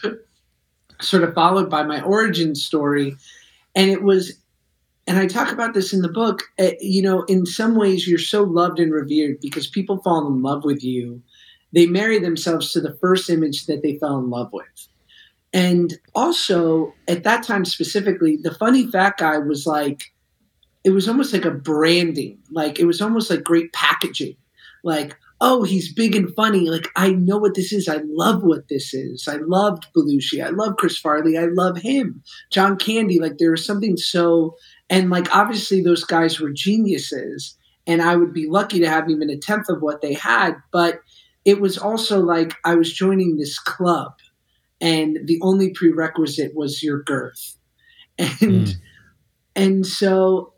sort 1.00 1.22
of 1.22 1.34
followed 1.34 1.68
by 1.68 1.82
my 1.82 2.00
origin 2.02 2.54
story. 2.54 3.16
And 3.74 3.90
it 3.90 4.02
was, 4.02 4.38
and 5.06 5.18
I 5.18 5.26
talk 5.26 5.52
about 5.52 5.74
this 5.74 5.92
in 5.92 6.00
the 6.00 6.08
book, 6.08 6.42
uh, 6.58 6.70
you 6.80 7.02
know, 7.02 7.22
in 7.24 7.44
some 7.44 7.76
ways 7.76 8.08
you're 8.08 8.18
so 8.18 8.42
loved 8.42 8.80
and 8.80 8.92
revered 8.92 9.40
because 9.40 9.66
people 9.66 9.98
fall 9.98 10.26
in 10.26 10.42
love 10.42 10.64
with 10.64 10.82
you. 10.82 11.22
They 11.72 11.86
marry 11.86 12.18
themselves 12.18 12.72
to 12.72 12.80
the 12.80 12.96
first 13.00 13.28
image 13.28 13.66
that 13.66 13.82
they 13.82 13.98
fell 13.98 14.18
in 14.18 14.30
love 14.30 14.50
with. 14.52 14.88
And 15.54 15.94
also, 16.16 16.92
at 17.06 17.22
that 17.22 17.44
time 17.44 17.64
specifically, 17.64 18.36
the 18.36 18.52
funny 18.52 18.88
fat 18.88 19.16
guy 19.18 19.38
was 19.38 19.66
like, 19.66 20.02
it 20.82 20.90
was 20.90 21.08
almost 21.08 21.32
like 21.32 21.44
a 21.44 21.52
branding. 21.52 22.40
Like, 22.50 22.80
it 22.80 22.86
was 22.86 23.00
almost 23.00 23.30
like 23.30 23.44
great 23.44 23.72
packaging. 23.72 24.36
Like, 24.82 25.16
oh, 25.40 25.62
he's 25.62 25.94
big 25.94 26.16
and 26.16 26.34
funny. 26.34 26.68
Like, 26.68 26.88
I 26.96 27.12
know 27.12 27.38
what 27.38 27.54
this 27.54 27.72
is. 27.72 27.88
I 27.88 28.00
love 28.04 28.42
what 28.42 28.66
this 28.68 28.92
is. 28.92 29.28
I 29.28 29.36
loved 29.36 29.86
Belushi. 29.96 30.44
I 30.44 30.50
love 30.50 30.76
Chris 30.76 30.98
Farley. 30.98 31.38
I 31.38 31.46
love 31.46 31.78
him. 31.78 32.22
John 32.50 32.76
Candy. 32.76 33.20
Like, 33.20 33.38
there 33.38 33.52
was 33.52 33.64
something 33.64 33.96
so, 33.96 34.56
and 34.90 35.08
like, 35.08 35.32
obviously, 35.34 35.80
those 35.80 36.02
guys 36.02 36.40
were 36.40 36.50
geniuses. 36.52 37.56
And 37.86 38.02
I 38.02 38.16
would 38.16 38.34
be 38.34 38.48
lucky 38.48 38.80
to 38.80 38.88
have 38.88 39.08
even 39.08 39.30
a 39.30 39.38
tenth 39.38 39.68
of 39.68 39.82
what 39.82 40.02
they 40.02 40.14
had. 40.14 40.56
But 40.72 40.98
it 41.44 41.60
was 41.60 41.78
also 41.78 42.20
like 42.20 42.54
I 42.64 42.74
was 42.74 42.92
joining 42.92 43.36
this 43.36 43.58
club 43.58 44.14
and 44.84 45.18
the 45.24 45.40
only 45.42 45.70
prerequisite 45.70 46.54
was 46.54 46.82
your 46.82 47.02
girth 47.02 47.56
and 48.18 48.28
mm. 48.38 48.74
and 49.56 49.86
so 49.86 50.52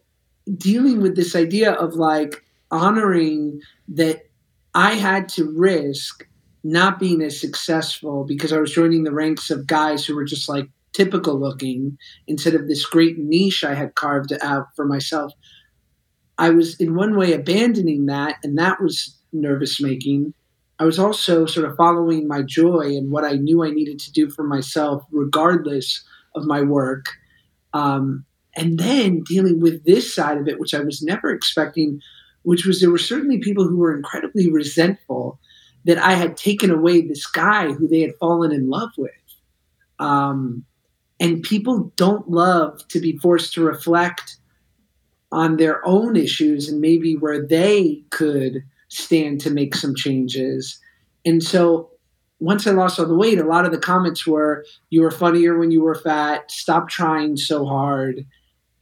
dealing 0.56 1.00
with 1.00 1.16
this 1.16 1.34
idea 1.34 1.72
of 1.72 1.94
like 1.94 2.44
honoring 2.70 3.60
that 3.88 4.28
I 4.74 4.94
had 4.94 5.28
to 5.30 5.50
risk 5.56 6.26
not 6.62 6.98
being 6.98 7.22
as 7.22 7.40
successful 7.40 8.24
because 8.24 8.52
I 8.52 8.58
was 8.58 8.72
joining 8.72 9.04
the 9.04 9.12
ranks 9.12 9.50
of 9.50 9.66
guys 9.66 10.04
who 10.04 10.14
were 10.16 10.24
just 10.24 10.48
like 10.48 10.68
typical 10.92 11.38
looking 11.38 11.96
instead 12.26 12.54
of 12.54 12.68
this 12.68 12.84
great 12.84 13.18
niche 13.18 13.62
I 13.62 13.74
had 13.74 13.94
carved 13.94 14.32
out 14.42 14.66
for 14.74 14.84
myself. 14.84 15.32
I 16.38 16.50
was 16.50 16.74
in 16.80 16.94
one 16.94 17.16
way 17.16 17.32
abandoning 17.32 18.06
that, 18.06 18.36
and 18.42 18.58
that 18.58 18.82
was 18.82 19.16
nervous 19.32 19.80
making. 19.80 20.34
I 20.78 20.84
was 20.84 20.98
also 20.98 21.46
sort 21.46 21.68
of 21.68 21.76
following 21.76 22.28
my 22.28 22.42
joy 22.42 22.96
and 22.96 23.10
what 23.10 23.24
I 23.24 23.32
knew 23.32 23.64
I 23.64 23.70
needed 23.70 23.98
to 24.00 24.12
do 24.12 24.28
for 24.28 24.44
myself, 24.44 25.02
regardless 25.10 26.04
of 26.34 26.44
my 26.44 26.60
work. 26.60 27.06
Um, 27.72 28.24
and 28.54 28.78
then 28.78 29.22
dealing 29.22 29.60
with 29.60 29.84
this 29.84 30.14
side 30.14 30.38
of 30.38 30.48
it, 30.48 30.60
which 30.60 30.74
I 30.74 30.80
was 30.80 31.02
never 31.02 31.30
expecting, 31.30 32.00
which 32.42 32.66
was 32.66 32.80
there 32.80 32.90
were 32.90 32.98
certainly 32.98 33.38
people 33.38 33.66
who 33.66 33.76
were 33.76 33.94
incredibly 33.94 34.50
resentful 34.50 35.38
that 35.84 35.98
I 35.98 36.12
had 36.12 36.36
taken 36.36 36.70
away 36.70 37.00
this 37.00 37.26
guy 37.26 37.72
who 37.72 37.86
they 37.88 38.00
had 38.00 38.16
fallen 38.18 38.52
in 38.52 38.68
love 38.68 38.90
with. 38.98 39.12
Um, 39.98 40.64
and 41.20 41.42
people 41.42 41.92
don't 41.96 42.30
love 42.30 42.86
to 42.88 43.00
be 43.00 43.16
forced 43.18 43.54
to 43.54 43.62
reflect 43.62 44.36
on 45.32 45.56
their 45.56 45.86
own 45.86 46.16
issues 46.16 46.68
and 46.68 46.80
maybe 46.80 47.16
where 47.16 47.46
they 47.46 48.02
could 48.10 48.64
stand 48.96 49.40
to 49.42 49.50
make 49.50 49.74
some 49.74 49.94
changes. 49.94 50.78
And 51.24 51.42
so 51.42 51.90
once 52.38 52.66
I 52.66 52.70
lost 52.72 52.98
all 52.98 53.06
the 53.06 53.14
weight, 53.14 53.38
a 53.38 53.44
lot 53.44 53.64
of 53.64 53.72
the 53.72 53.78
comments 53.78 54.26
were, 54.26 54.64
You 54.90 55.02
were 55.02 55.10
funnier 55.10 55.58
when 55.58 55.70
you 55.70 55.82
were 55.82 55.94
fat, 55.94 56.50
stop 56.50 56.88
trying 56.88 57.36
so 57.36 57.64
hard. 57.64 58.26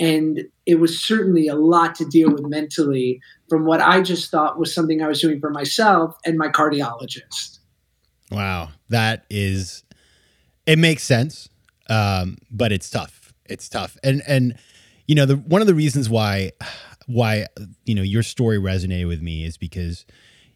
And 0.01 0.43
it 0.67 0.81
was 0.81 1.01
certainly 1.01 1.47
a 1.47 1.55
lot 1.55 1.95
to 1.97 2.05
deal 2.05 2.31
with 2.33 2.43
mentally 2.43 3.21
from 3.49 3.65
what 3.65 3.81
I 3.81 4.03
just 4.03 4.31
thought 4.31 4.59
was 4.59 4.75
something 4.75 5.01
I 5.03 5.09
was 5.09 5.21
doing 5.21 5.41
for 5.41 5.51
myself 5.51 6.17
and 6.25 6.37
my 6.37 6.49
cardiologist. 6.49 7.61
Wow. 8.31 8.71
That 8.89 9.25
is, 9.31 9.85
it 10.67 10.79
makes 10.79 11.05
sense, 11.05 11.49
um, 11.89 12.39
but 12.51 12.73
it's 12.73 12.91
tough. 12.91 13.33
It's 13.47 13.69
tough. 13.69 13.97
And, 14.03 14.23
and, 14.27 14.57
you 15.07 15.15
know, 15.15 15.27
the, 15.27 15.37
one 15.37 15.61
of 15.61 15.69
the 15.69 15.75
reasons 15.75 16.09
why, 16.09 16.53
why, 17.07 17.47
you 17.85 17.95
know, 17.95 18.03
your 18.03 18.23
story 18.23 18.59
resonated 18.59 19.09
with 19.09 19.23
me 19.23 19.45
is 19.45 19.57
because 19.57 20.07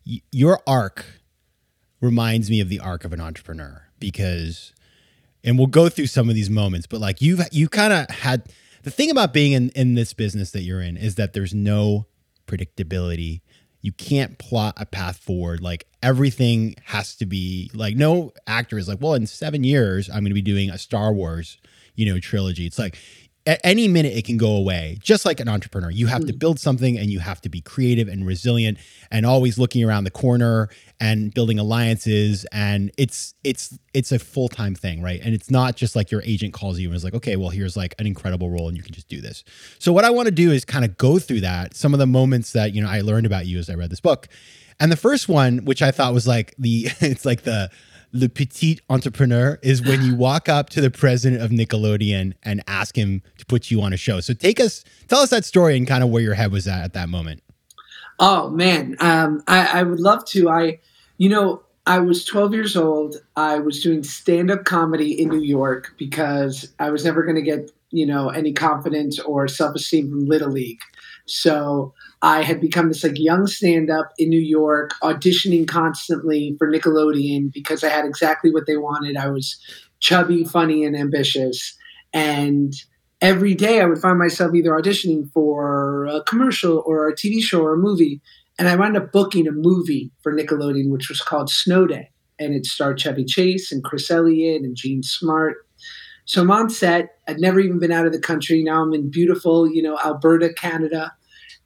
y- 0.06 0.22
your 0.32 0.60
arc 0.66 1.04
reminds 2.00 2.50
me 2.50 2.60
of 2.60 2.68
the 2.68 2.80
arc 2.80 3.04
of 3.04 3.12
an 3.12 3.20
entrepreneur 3.20 3.82
because, 3.98 4.72
and 5.42 5.58
we'll 5.58 5.66
go 5.66 5.88
through 5.88 6.06
some 6.06 6.28
of 6.28 6.34
these 6.34 6.50
moments, 6.50 6.86
but 6.86 7.00
like 7.00 7.20
you've, 7.20 7.40
you 7.52 7.68
kind 7.68 7.92
of 7.92 8.08
had, 8.10 8.48
the 8.82 8.90
thing 8.90 9.10
about 9.10 9.32
being 9.32 9.52
in, 9.52 9.70
in 9.70 9.94
this 9.94 10.12
business 10.12 10.52
that 10.52 10.62
you're 10.62 10.80
in 10.80 10.96
is 10.96 11.16
that 11.16 11.32
there's 11.32 11.52
no 11.52 12.06
predictability. 12.46 13.40
You 13.82 13.92
can't 13.92 14.38
plot 14.38 14.74
a 14.76 14.86
path 14.86 15.18
forward. 15.18 15.60
Like 15.60 15.86
everything 16.02 16.74
has 16.86 17.14
to 17.16 17.26
be 17.26 17.70
like 17.74 17.96
no 17.96 18.32
actor 18.46 18.78
is 18.78 18.88
like, 18.88 19.00
well, 19.00 19.14
in 19.14 19.26
seven 19.26 19.64
years, 19.64 20.08
I'm 20.08 20.20
going 20.20 20.26
to 20.26 20.34
be 20.34 20.42
doing 20.42 20.70
a 20.70 20.78
Star 20.78 21.12
Wars, 21.12 21.58
you 21.94 22.12
know, 22.12 22.18
trilogy. 22.20 22.66
It's 22.66 22.78
like 22.78 22.98
at 23.48 23.60
any 23.64 23.88
minute 23.88 24.12
it 24.16 24.24
can 24.24 24.36
go 24.36 24.52
away. 24.54 24.98
Just 25.00 25.24
like 25.24 25.40
an 25.40 25.48
entrepreneur 25.48 25.90
you 25.90 26.06
have 26.06 26.24
to 26.26 26.32
Mm. 26.32 26.38
build 26.38 26.60
something 26.60 26.96
and 26.98 27.10
you 27.10 27.18
have 27.18 27.40
to 27.40 27.48
be 27.48 27.60
creative 27.60 28.06
and 28.06 28.24
resilient 28.26 28.78
and 29.10 29.24
always 29.26 29.58
looking 29.58 29.82
around 29.82 30.04
the 30.04 30.10
corner 30.10 30.68
and 31.00 31.32
building 31.34 31.58
alliances. 31.58 32.44
And 32.52 32.92
it's 32.96 33.34
it's 33.42 33.76
it's 33.94 34.12
a 34.12 34.18
full-time 34.18 34.74
thing 34.74 35.02
right? 35.02 35.20
And 35.24 35.34
it's 35.34 35.50
not 35.50 35.74
just 35.76 35.96
like 35.96 36.10
your 36.12 36.22
agent 36.22 36.52
calls 36.52 36.78
you 36.78 36.88
and 36.88 36.96
is 36.96 37.02
like 37.04 37.14
okay 37.14 37.36
well 37.36 37.48
here's 37.48 37.76
like 37.76 37.94
an 37.98 38.06
incredible 38.06 38.50
role 38.50 38.68
and 38.68 38.76
you 38.76 38.82
can 38.82 38.94
just 38.94 39.08
do 39.08 39.20
this. 39.20 39.42
So 39.78 39.92
what 39.92 40.04
i 40.04 40.10
want 40.10 40.26
to 40.26 40.32
do 40.44 40.52
is 40.52 40.64
kind 40.64 40.84
of 40.84 40.98
go 40.98 41.18
through 41.18 41.40
that 41.40 41.74
some 41.74 41.92
of 41.94 41.98
the 41.98 42.06
moments 42.06 42.52
that 42.52 42.74
you 42.74 42.82
know 42.82 42.88
i 42.88 43.00
learned 43.00 43.26
about 43.26 43.46
you 43.46 43.58
as 43.58 43.68
i 43.70 43.74
read 43.74 43.90
this 43.90 44.00
book. 44.00 44.28
And 44.80 44.92
the 44.92 44.96
first 44.96 45.28
one 45.28 45.64
which 45.64 45.80
i 45.82 45.90
thought 45.90 46.12
was 46.14 46.26
like 46.28 46.54
the 46.58 46.88
it's 47.00 47.24
like 47.24 47.42
the 47.42 47.70
the 48.12 48.28
petit 48.28 48.80
entrepreneur 48.88 49.58
is 49.62 49.82
when 49.82 50.02
you 50.02 50.14
walk 50.14 50.48
up 50.48 50.70
to 50.70 50.80
the 50.80 50.90
president 50.90 51.42
of 51.42 51.50
Nickelodeon 51.50 52.34
and 52.42 52.62
ask 52.66 52.96
him 52.96 53.22
to 53.38 53.46
put 53.46 53.70
you 53.70 53.82
on 53.82 53.92
a 53.92 53.96
show. 53.96 54.20
So 54.20 54.34
take 54.34 54.60
us, 54.60 54.84
tell 55.08 55.20
us 55.20 55.30
that 55.30 55.44
story 55.44 55.76
and 55.76 55.86
kind 55.86 56.02
of 56.02 56.10
where 56.10 56.22
your 56.22 56.34
head 56.34 56.52
was 56.52 56.66
at 56.66 56.82
at 56.82 56.92
that 56.94 57.08
moment. 57.08 57.42
Oh 58.18 58.50
man, 58.50 58.96
um, 59.00 59.42
I, 59.46 59.80
I 59.80 59.82
would 59.84 60.00
love 60.00 60.24
to. 60.26 60.48
I, 60.48 60.80
you 61.18 61.28
know, 61.28 61.62
I 61.86 62.00
was 62.00 62.24
12 62.24 62.52
years 62.52 62.76
old. 62.76 63.16
I 63.36 63.58
was 63.60 63.82
doing 63.82 64.02
stand-up 64.02 64.64
comedy 64.64 65.20
in 65.20 65.28
New 65.28 65.40
York 65.40 65.94
because 65.96 66.72
I 66.78 66.90
was 66.90 67.04
never 67.04 67.22
going 67.22 67.36
to 67.36 67.42
get, 67.42 67.70
you 67.90 68.04
know, 68.04 68.28
any 68.28 68.52
confidence 68.52 69.18
or 69.20 69.48
self-esteem 69.48 70.10
from 70.10 70.26
Little 70.26 70.50
League. 70.50 70.80
So 71.26 71.94
I 72.22 72.42
had 72.42 72.60
become 72.60 72.88
this 72.88 73.04
like 73.04 73.18
young 73.18 73.46
stand-up 73.46 74.12
in 74.18 74.28
New 74.28 74.40
York, 74.40 74.92
auditioning 75.02 75.68
constantly 75.68 76.56
for 76.58 76.70
Nickelodeon 76.70 77.52
because 77.52 77.84
I 77.84 77.90
had 77.90 78.04
exactly 78.04 78.50
what 78.52 78.66
they 78.66 78.76
wanted. 78.76 79.16
I 79.16 79.28
was 79.28 79.56
chubby, 80.00 80.44
funny, 80.44 80.84
and 80.84 80.96
ambitious, 80.96 81.76
and 82.12 82.72
every 83.20 83.54
day 83.54 83.80
I 83.80 83.84
would 83.84 83.98
find 83.98 84.18
myself 84.18 84.54
either 84.54 84.70
auditioning 84.70 85.30
for 85.32 86.06
a 86.06 86.22
commercial 86.22 86.82
or 86.86 87.08
a 87.08 87.14
TV 87.14 87.40
show 87.42 87.62
or 87.62 87.74
a 87.74 87.78
movie. 87.78 88.20
And 88.58 88.68
I 88.68 88.76
wound 88.76 88.96
up 88.96 89.12
booking 89.12 89.46
a 89.46 89.52
movie 89.52 90.10
for 90.22 90.34
Nickelodeon, 90.34 90.90
which 90.90 91.08
was 91.08 91.20
called 91.20 91.50
Snow 91.50 91.86
Day. 91.86 92.10
And 92.40 92.54
it 92.54 92.66
starred 92.66 93.00
Chevy 93.00 93.24
Chase 93.24 93.70
and 93.70 93.84
Chris 93.84 94.10
Elliott 94.10 94.62
and 94.62 94.76
Jean 94.76 95.02
Smart. 95.02 95.56
So 96.24 96.42
I'm 96.42 96.50
on 96.50 96.68
set. 96.68 97.18
I'd 97.26 97.40
never 97.40 97.60
even 97.60 97.78
been 97.78 97.92
out 97.92 98.06
of 98.06 98.12
the 98.12 98.20
country. 98.20 98.62
Now 98.62 98.82
I'm 98.82 98.92
in 98.94 99.10
beautiful, 99.10 99.68
you 99.68 99.82
know, 99.82 99.98
Alberta, 100.04 100.52
Canada. 100.52 101.12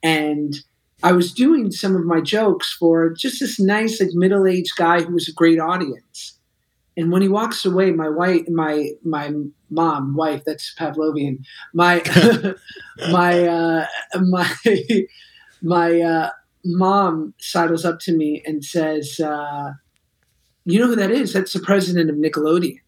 And 0.03 0.55
I 1.01 1.13
was 1.13 1.33
doing 1.33 1.71
some 1.71 1.95
of 1.95 2.05
my 2.05 2.21
jokes 2.21 2.73
for 2.73 3.09
just 3.09 3.39
this 3.39 3.59
nice, 3.59 3.99
like 3.99 4.09
middle-aged 4.13 4.75
guy 4.75 5.01
who 5.01 5.13
was 5.13 5.27
a 5.27 5.33
great 5.33 5.59
audience. 5.59 6.37
And 6.95 7.11
when 7.11 7.21
he 7.21 7.27
walks 7.27 7.65
away, 7.65 7.91
my 7.91 8.09
wife, 8.09 8.47
my 8.49 8.91
my 9.03 9.33
mom, 9.69 10.15
wife, 10.15 10.43
that's 10.45 10.75
Pavlovian. 10.77 11.43
My 11.73 12.03
my 13.11 13.47
uh, 13.47 13.87
my 14.21 14.55
my 15.61 16.01
uh, 16.01 16.29
mom 16.63 17.33
sidles 17.39 17.83
up 17.83 17.99
to 18.01 18.13
me 18.13 18.43
and 18.45 18.63
says, 18.63 19.19
uh, 19.19 19.73
"You 20.65 20.79
know 20.79 20.87
who 20.87 20.95
that 20.95 21.11
is? 21.11 21.33
That's 21.33 21.53
the 21.53 21.59
president 21.59 22.11
of 22.11 22.15
Nickelodeon." 22.15 22.79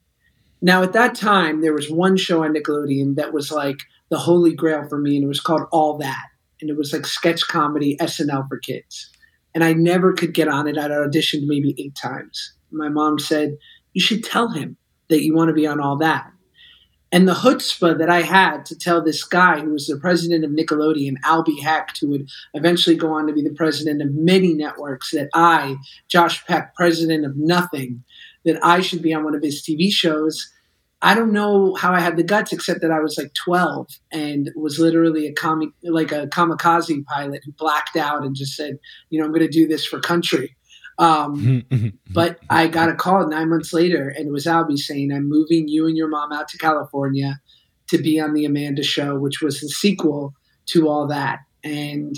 Now, 0.61 0.83
at 0.83 0.93
that 0.93 1.15
time, 1.15 1.61
there 1.61 1.73
was 1.73 1.89
one 1.91 2.17
show 2.17 2.43
on 2.43 2.53
Nickelodeon 2.53 3.15
that 3.15 3.33
was 3.33 3.51
like 3.51 3.79
the 4.09 4.19
holy 4.19 4.53
grail 4.53 4.87
for 4.87 4.99
me, 4.99 5.15
and 5.15 5.25
it 5.25 5.27
was 5.27 5.39
called 5.39 5.67
All 5.71 5.97
That, 5.97 6.25
and 6.61 6.69
it 6.69 6.77
was 6.77 6.93
like 6.93 7.05
sketch 7.05 7.47
comedy 7.47 7.97
SNL 7.99 8.47
for 8.47 8.57
kids. 8.57 9.09
And 9.53 9.63
I 9.63 9.73
never 9.73 10.13
could 10.13 10.33
get 10.33 10.47
on 10.47 10.67
it. 10.67 10.77
I'd 10.77 10.91
auditioned 10.91 11.47
maybe 11.47 11.75
eight 11.77 11.95
times. 11.95 12.53
My 12.71 12.89
mom 12.89 13.19
said, 13.19 13.57
"You 13.93 14.01
should 14.01 14.23
tell 14.23 14.49
him 14.49 14.77
that 15.09 15.23
you 15.23 15.33
want 15.33 15.49
to 15.49 15.53
be 15.53 15.67
on 15.67 15.79
All 15.79 15.97
That." 15.97 16.31
And 17.11 17.27
the 17.29 17.33
chutzpah 17.33 17.97
that 17.99 18.09
I 18.09 18.23
had 18.23 18.65
to 18.65 18.77
tell 18.77 19.01
this 19.01 19.23
guy 19.23 19.61
who 19.61 19.69
was 19.69 19.87
the 19.87 19.95
president 19.95 20.43
of 20.43 20.51
Nickelodeon, 20.51 21.15
Albie 21.23 21.61
Hecht, 21.61 21.99
who 22.01 22.09
would 22.09 22.27
eventually 22.53 22.97
go 22.97 23.13
on 23.13 23.27
to 23.27 23.33
be 23.33 23.41
the 23.41 23.53
president 23.53 24.01
of 24.01 24.13
many 24.13 24.53
networks, 24.53 25.11
that 25.11 25.29
I, 25.33 25.77
Josh 26.09 26.45
Peck, 26.45 26.75
president 26.75 27.25
of 27.25 27.37
nothing, 27.37 28.03
that 28.43 28.59
I 28.61 28.81
should 28.81 29.01
be 29.01 29.13
on 29.13 29.23
one 29.23 29.35
of 29.35 29.43
his 29.43 29.61
TV 29.61 29.91
shows. 29.91 30.51
I 31.05 31.13
don't 31.13 31.31
know 31.31 31.75
how 31.75 31.93
I 31.93 31.99
had 31.99 32.17
the 32.17 32.23
guts, 32.23 32.51
except 32.51 32.81
that 32.81 32.89
I 32.89 32.99
was 32.99 33.15
like 33.15 33.31
12 33.35 33.87
and 34.11 34.51
was 34.55 34.79
literally 34.79 35.27
a 35.27 35.33
comic, 35.33 35.69
like 35.83 36.11
a 36.11 36.25
kamikaze 36.25 37.05
pilot 37.05 37.43
who 37.45 37.51
blacked 37.51 37.95
out 37.95 38.23
and 38.23 38.35
just 38.35 38.55
said, 38.55 38.79
you 39.11 39.19
know, 39.19 39.25
I'm 39.25 39.31
going 39.31 39.45
to 39.45 39.47
do 39.47 39.67
this 39.67 39.85
for 39.85 39.99
country. 39.99 40.55
Um, 40.97 41.37
mm-hmm, 41.37 41.47
mm-hmm, 41.47 41.75
mm-hmm. 41.75 42.13
but 42.13 42.39
I 42.49 42.67
got 42.67 42.89
a 42.89 42.95
call 42.95 43.27
nine 43.27 43.51
months 43.51 43.71
later, 43.71 44.09
and 44.09 44.27
it 44.27 44.31
was 44.31 44.47
Albie 44.47 44.79
saying, 44.79 45.11
I'm 45.11 45.29
moving 45.29 45.67
you 45.67 45.85
and 45.85 45.95
your 45.95 46.07
mom 46.07 46.31
out 46.31 46.47
to 46.47 46.57
California 46.57 47.39
to 47.89 47.99
be 47.99 48.19
on 48.19 48.33
The 48.33 48.45
Amanda 48.45 48.81
Show, 48.81 49.19
which 49.19 49.43
was 49.43 49.61
the 49.61 49.69
sequel 49.69 50.33
to 50.69 50.89
all 50.89 51.05
that. 51.05 51.41
And 51.63 52.15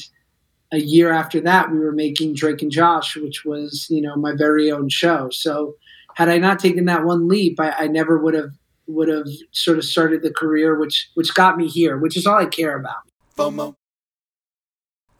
a 0.72 0.80
year 0.80 1.12
after 1.12 1.42
that, 1.42 1.72
we 1.74 1.80
were 1.80 1.92
making 1.92 2.36
Drake 2.36 2.62
and 2.62 2.72
Josh, 2.72 3.18
which 3.18 3.44
was, 3.44 3.88
you 3.90 4.02
know, 4.02 4.16
my 4.16 4.32
very 4.34 4.72
own 4.72 4.88
show. 4.88 5.28
So 5.30 5.74
had 6.16 6.30
I 6.30 6.38
not 6.38 6.60
taken 6.60 6.86
that 6.86 7.04
one 7.04 7.28
leap, 7.28 7.60
I, 7.60 7.72
I 7.72 7.88
never 7.88 8.18
would 8.18 8.34
have 8.34 8.52
would 8.88 9.08
have 9.10 9.28
sort 9.52 9.78
of 9.78 9.86
started 9.86 10.22
the 10.22 10.32
career 10.32 10.78
which 10.80 11.10
which 11.16 11.34
got 11.34 11.58
me 11.58 11.68
here, 11.68 11.98
which 11.98 12.16
is 12.18 12.26
all 12.26 12.38
I 12.38 12.46
care 12.46 12.78
about. 12.78 12.96
FOMO. 13.38 13.76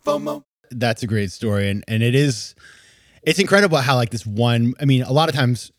FOMO. 0.06 0.44
That's 0.72 1.04
a 1.04 1.08
great 1.08 1.32
story. 1.32 1.70
And, 1.70 1.84
and 1.88 2.04
it 2.04 2.16
is, 2.16 2.56
it's 3.24 3.40
incredible 3.40 3.78
how 3.78 3.96
like 3.96 4.10
this 4.10 4.26
one, 4.26 4.74
I 4.80 4.86
mean, 4.86 5.04
a 5.04 5.14
lot 5.14 5.30
of 5.30 5.36
times 5.36 5.72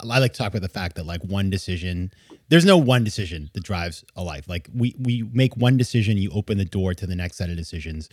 I 0.00 0.18
like 0.18 0.32
to 0.32 0.38
talk 0.38 0.48
about 0.48 0.62
the 0.62 0.68
fact 0.68 0.96
that 0.96 1.06
like 1.06 1.22
one 1.22 1.48
decision, 1.50 2.10
there's 2.48 2.64
no 2.64 2.76
one 2.76 3.04
decision 3.04 3.50
that 3.54 3.62
drives 3.62 4.04
a 4.14 4.22
life. 4.22 4.48
Like 4.48 4.68
we, 4.74 4.94
we 4.98 5.22
make 5.32 5.56
one 5.56 5.76
decision, 5.76 6.16
you 6.16 6.30
open 6.32 6.58
the 6.58 6.64
door 6.64 6.94
to 6.94 7.06
the 7.06 7.14
next 7.16 7.36
set 7.36 7.50
of 7.50 7.56
decisions. 7.56 8.08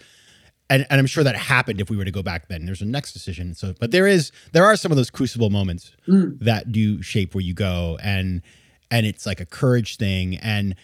And, 0.69 0.86
and 0.89 0.99
I'm 0.99 1.07
sure 1.07 1.23
that 1.23 1.36
happened 1.36 1.81
if 1.81 1.89
we 1.89 1.97
were 1.97 2.05
to 2.05 2.12
go 2.12 2.23
back 2.23 2.47
then. 2.47 2.65
There's 2.65 2.81
a 2.81 2.86
next 2.86 3.13
decision. 3.13 3.53
So, 3.53 3.73
but 3.79 3.91
there 3.91 4.07
is, 4.07 4.31
there 4.53 4.65
are 4.65 4.75
some 4.75 4.91
of 4.91 4.97
those 4.97 5.09
crucible 5.09 5.49
moments 5.49 5.91
Mm. 6.07 6.39
that 6.39 6.71
do 6.71 7.01
shape 7.01 7.36
where 7.36 7.43
you 7.43 7.53
go. 7.53 7.97
And, 8.01 8.41
and 8.91 9.05
it's 9.05 9.25
like 9.25 9.39
a 9.39 9.45
courage 9.45 9.97
thing. 9.97 10.37
And 10.37 10.75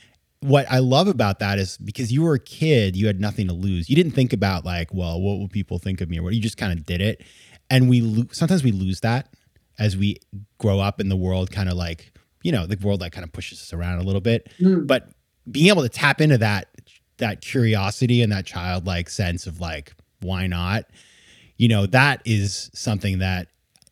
what 0.42 0.66
I 0.70 0.80
love 0.80 1.08
about 1.08 1.40
that 1.40 1.60
is 1.60 1.78
because 1.78 2.12
you 2.12 2.24
were 2.24 2.36
a 2.36 2.40
kid, 2.40 2.96
you 2.96 3.08
had 3.08 3.20
nothing 3.20 3.48
to 3.48 3.54
lose. 3.54 3.90
You 3.90 3.96
didn't 3.96 4.14
think 4.14 4.34
about 4.34 4.66
like, 4.66 4.94
well, 4.94 5.20
what 5.20 5.38
will 5.38 5.50
people 5.50 5.80
think 5.80 6.02
of 6.02 6.10
me 6.10 6.20
or 6.20 6.24
what 6.24 6.34
you 6.34 6.42
just 6.42 6.58
kind 6.58 6.78
of 6.78 6.86
did 6.86 7.02
it. 7.02 7.22
and 7.70 7.90
we 7.90 8.02
lo- 8.02 8.28
sometimes 8.32 8.64
we 8.64 8.72
lose 8.72 9.02
that 9.02 9.34
as 9.78 9.96
we 9.96 10.18
grow 10.58 10.80
up 10.80 11.00
in 11.00 11.10
the 11.10 11.16
world, 11.16 11.52
kind 11.52 11.70
of 11.70 11.76
like 11.76 12.12
you 12.44 12.52
know 12.52 12.66
the 12.66 12.78
world 12.78 13.02
like 13.02 13.12
kind 13.12 13.26
of 13.26 13.32
pushes 13.32 13.60
us 13.62 13.74
around 13.74 14.00
a 14.00 14.04
little 14.04 14.22
bit. 14.22 14.50
Mm. 14.60 14.88
But 14.88 15.10
being 15.50 15.68
able 15.68 15.84
to 15.84 15.90
tap 15.90 16.22
into 16.22 16.38
that 16.38 16.68
that 17.18 17.42
curiosity 17.42 18.22
and 18.22 18.32
that 18.32 18.46
childlike 18.46 19.10
sense 19.10 19.46
of 19.46 19.60
like 19.60 19.94
why 20.22 20.48
not, 20.48 20.86
you 21.58 21.68
know, 21.68 21.86
that 21.86 22.22
is 22.26 22.70
something 22.74 23.20
that 23.20 23.48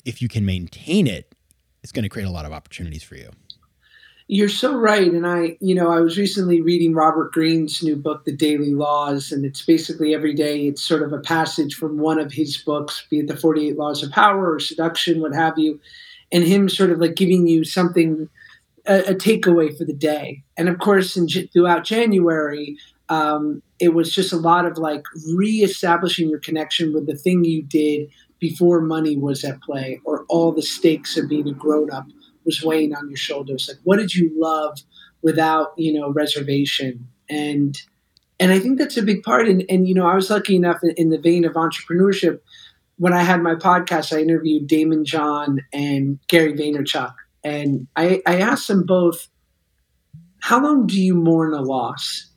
if 0.05 0.21
you 0.21 0.27
can 0.27 0.45
maintain 0.45 1.07
it, 1.07 1.33
it's 1.83 1.91
going 1.91 2.03
to 2.03 2.09
create 2.09 2.25
a 2.25 2.31
lot 2.31 2.45
of 2.45 2.51
opportunities 2.51 3.03
for 3.03 3.15
you. 3.15 3.29
You're 4.29 4.49
so 4.49 4.75
right. 4.75 5.11
And 5.11 5.25
I, 5.25 5.57
you 5.61 5.73
know, 5.73 5.89
I 5.89 6.01
was 6.01 6.17
recently 6.17 6.59
reading 6.59 6.93
Robert 6.93 7.31
Greene's 7.31 7.81
new 7.81 7.95
book, 7.95 8.25
The 8.25 8.35
Daily 8.35 8.73
Laws, 8.73 9.31
and 9.31 9.45
it's 9.45 9.61
basically 9.61 10.13
every 10.13 10.33
day 10.33 10.67
it's 10.67 10.81
sort 10.81 11.01
of 11.01 11.13
a 11.13 11.19
passage 11.19 11.75
from 11.75 11.97
one 11.97 12.19
of 12.19 12.33
his 12.33 12.57
books, 12.57 13.05
be 13.09 13.19
it 13.19 13.27
the 13.27 13.37
48 13.37 13.77
Laws 13.77 14.03
of 14.03 14.11
Power 14.11 14.53
or 14.53 14.59
Seduction, 14.59 15.21
what 15.21 15.33
have 15.33 15.57
you, 15.57 15.79
and 16.33 16.43
him 16.43 16.67
sort 16.67 16.91
of 16.91 16.99
like 16.99 17.15
giving 17.15 17.47
you 17.47 17.63
something, 17.63 18.27
a, 18.85 19.11
a 19.11 19.15
takeaway 19.15 19.75
for 19.77 19.85
the 19.85 19.93
day. 19.93 20.43
And 20.57 20.67
of 20.67 20.79
course, 20.79 21.15
in, 21.15 21.29
throughout 21.29 21.85
January, 21.85 22.77
um, 23.07 23.61
it 23.79 23.93
was 23.93 24.13
just 24.13 24.33
a 24.33 24.37
lot 24.37 24.65
of 24.65 24.77
like 24.77 25.03
reestablishing 25.35 26.29
your 26.29 26.39
connection 26.39 26.93
with 26.93 27.05
the 27.05 27.15
thing 27.15 27.45
you 27.45 27.61
did 27.63 28.09
before 28.39 28.81
money 28.81 29.15
was 29.15 29.45
at 29.45 29.61
play 29.61 30.01
or 30.03 30.25
all 30.27 30.51
the 30.51 30.61
stakes 30.61 31.15
of 31.15 31.29
being 31.29 31.47
a 31.47 31.53
grown 31.53 31.89
up 31.91 32.05
was 32.47 32.63
weighing 32.63 32.95
on 32.95 33.07
your 33.07 33.17
shoulders? 33.17 33.67
Like 33.67 33.77
what 33.83 33.97
did 33.97 34.15
you 34.15 34.31
love 34.35 34.79
without 35.21 35.73
you 35.77 35.93
know 35.93 36.09
reservation? 36.11 37.07
And 37.29 37.79
and 38.39 38.51
i 38.51 38.59
think 38.59 38.79
that's 38.79 38.97
a 38.97 39.03
big 39.03 39.21
part. 39.21 39.47
And, 39.47 39.63
and 39.69 39.87
you 39.87 39.93
know 39.93 40.07
i 40.07 40.15
was 40.15 40.31
lucky 40.31 40.55
enough 40.55 40.79
in, 40.81 40.91
in 40.97 41.09
the 41.09 41.19
vein 41.19 41.45
of 41.45 41.53
entrepreneurship 41.53 42.39
when 42.97 43.13
i 43.13 43.21
had 43.21 43.41
my 43.43 43.53
podcast 43.53 44.15
i 44.15 44.21
interviewed 44.21 44.67
Daymond 44.67 45.05
john 45.05 45.59
and 45.71 46.19
gary 46.27 46.53
vaynerchuk. 46.53 47.13
And 47.43 47.87
i 47.95 48.21
i 48.25 48.39
asked 48.39 48.67
them 48.67 48.85
both 48.85 49.27
how 50.47 50.61
long 50.61 50.87
do 50.87 51.01
you 51.01 51.13
mourn 51.13 51.53
a 51.53 51.61
loss? 51.61 52.29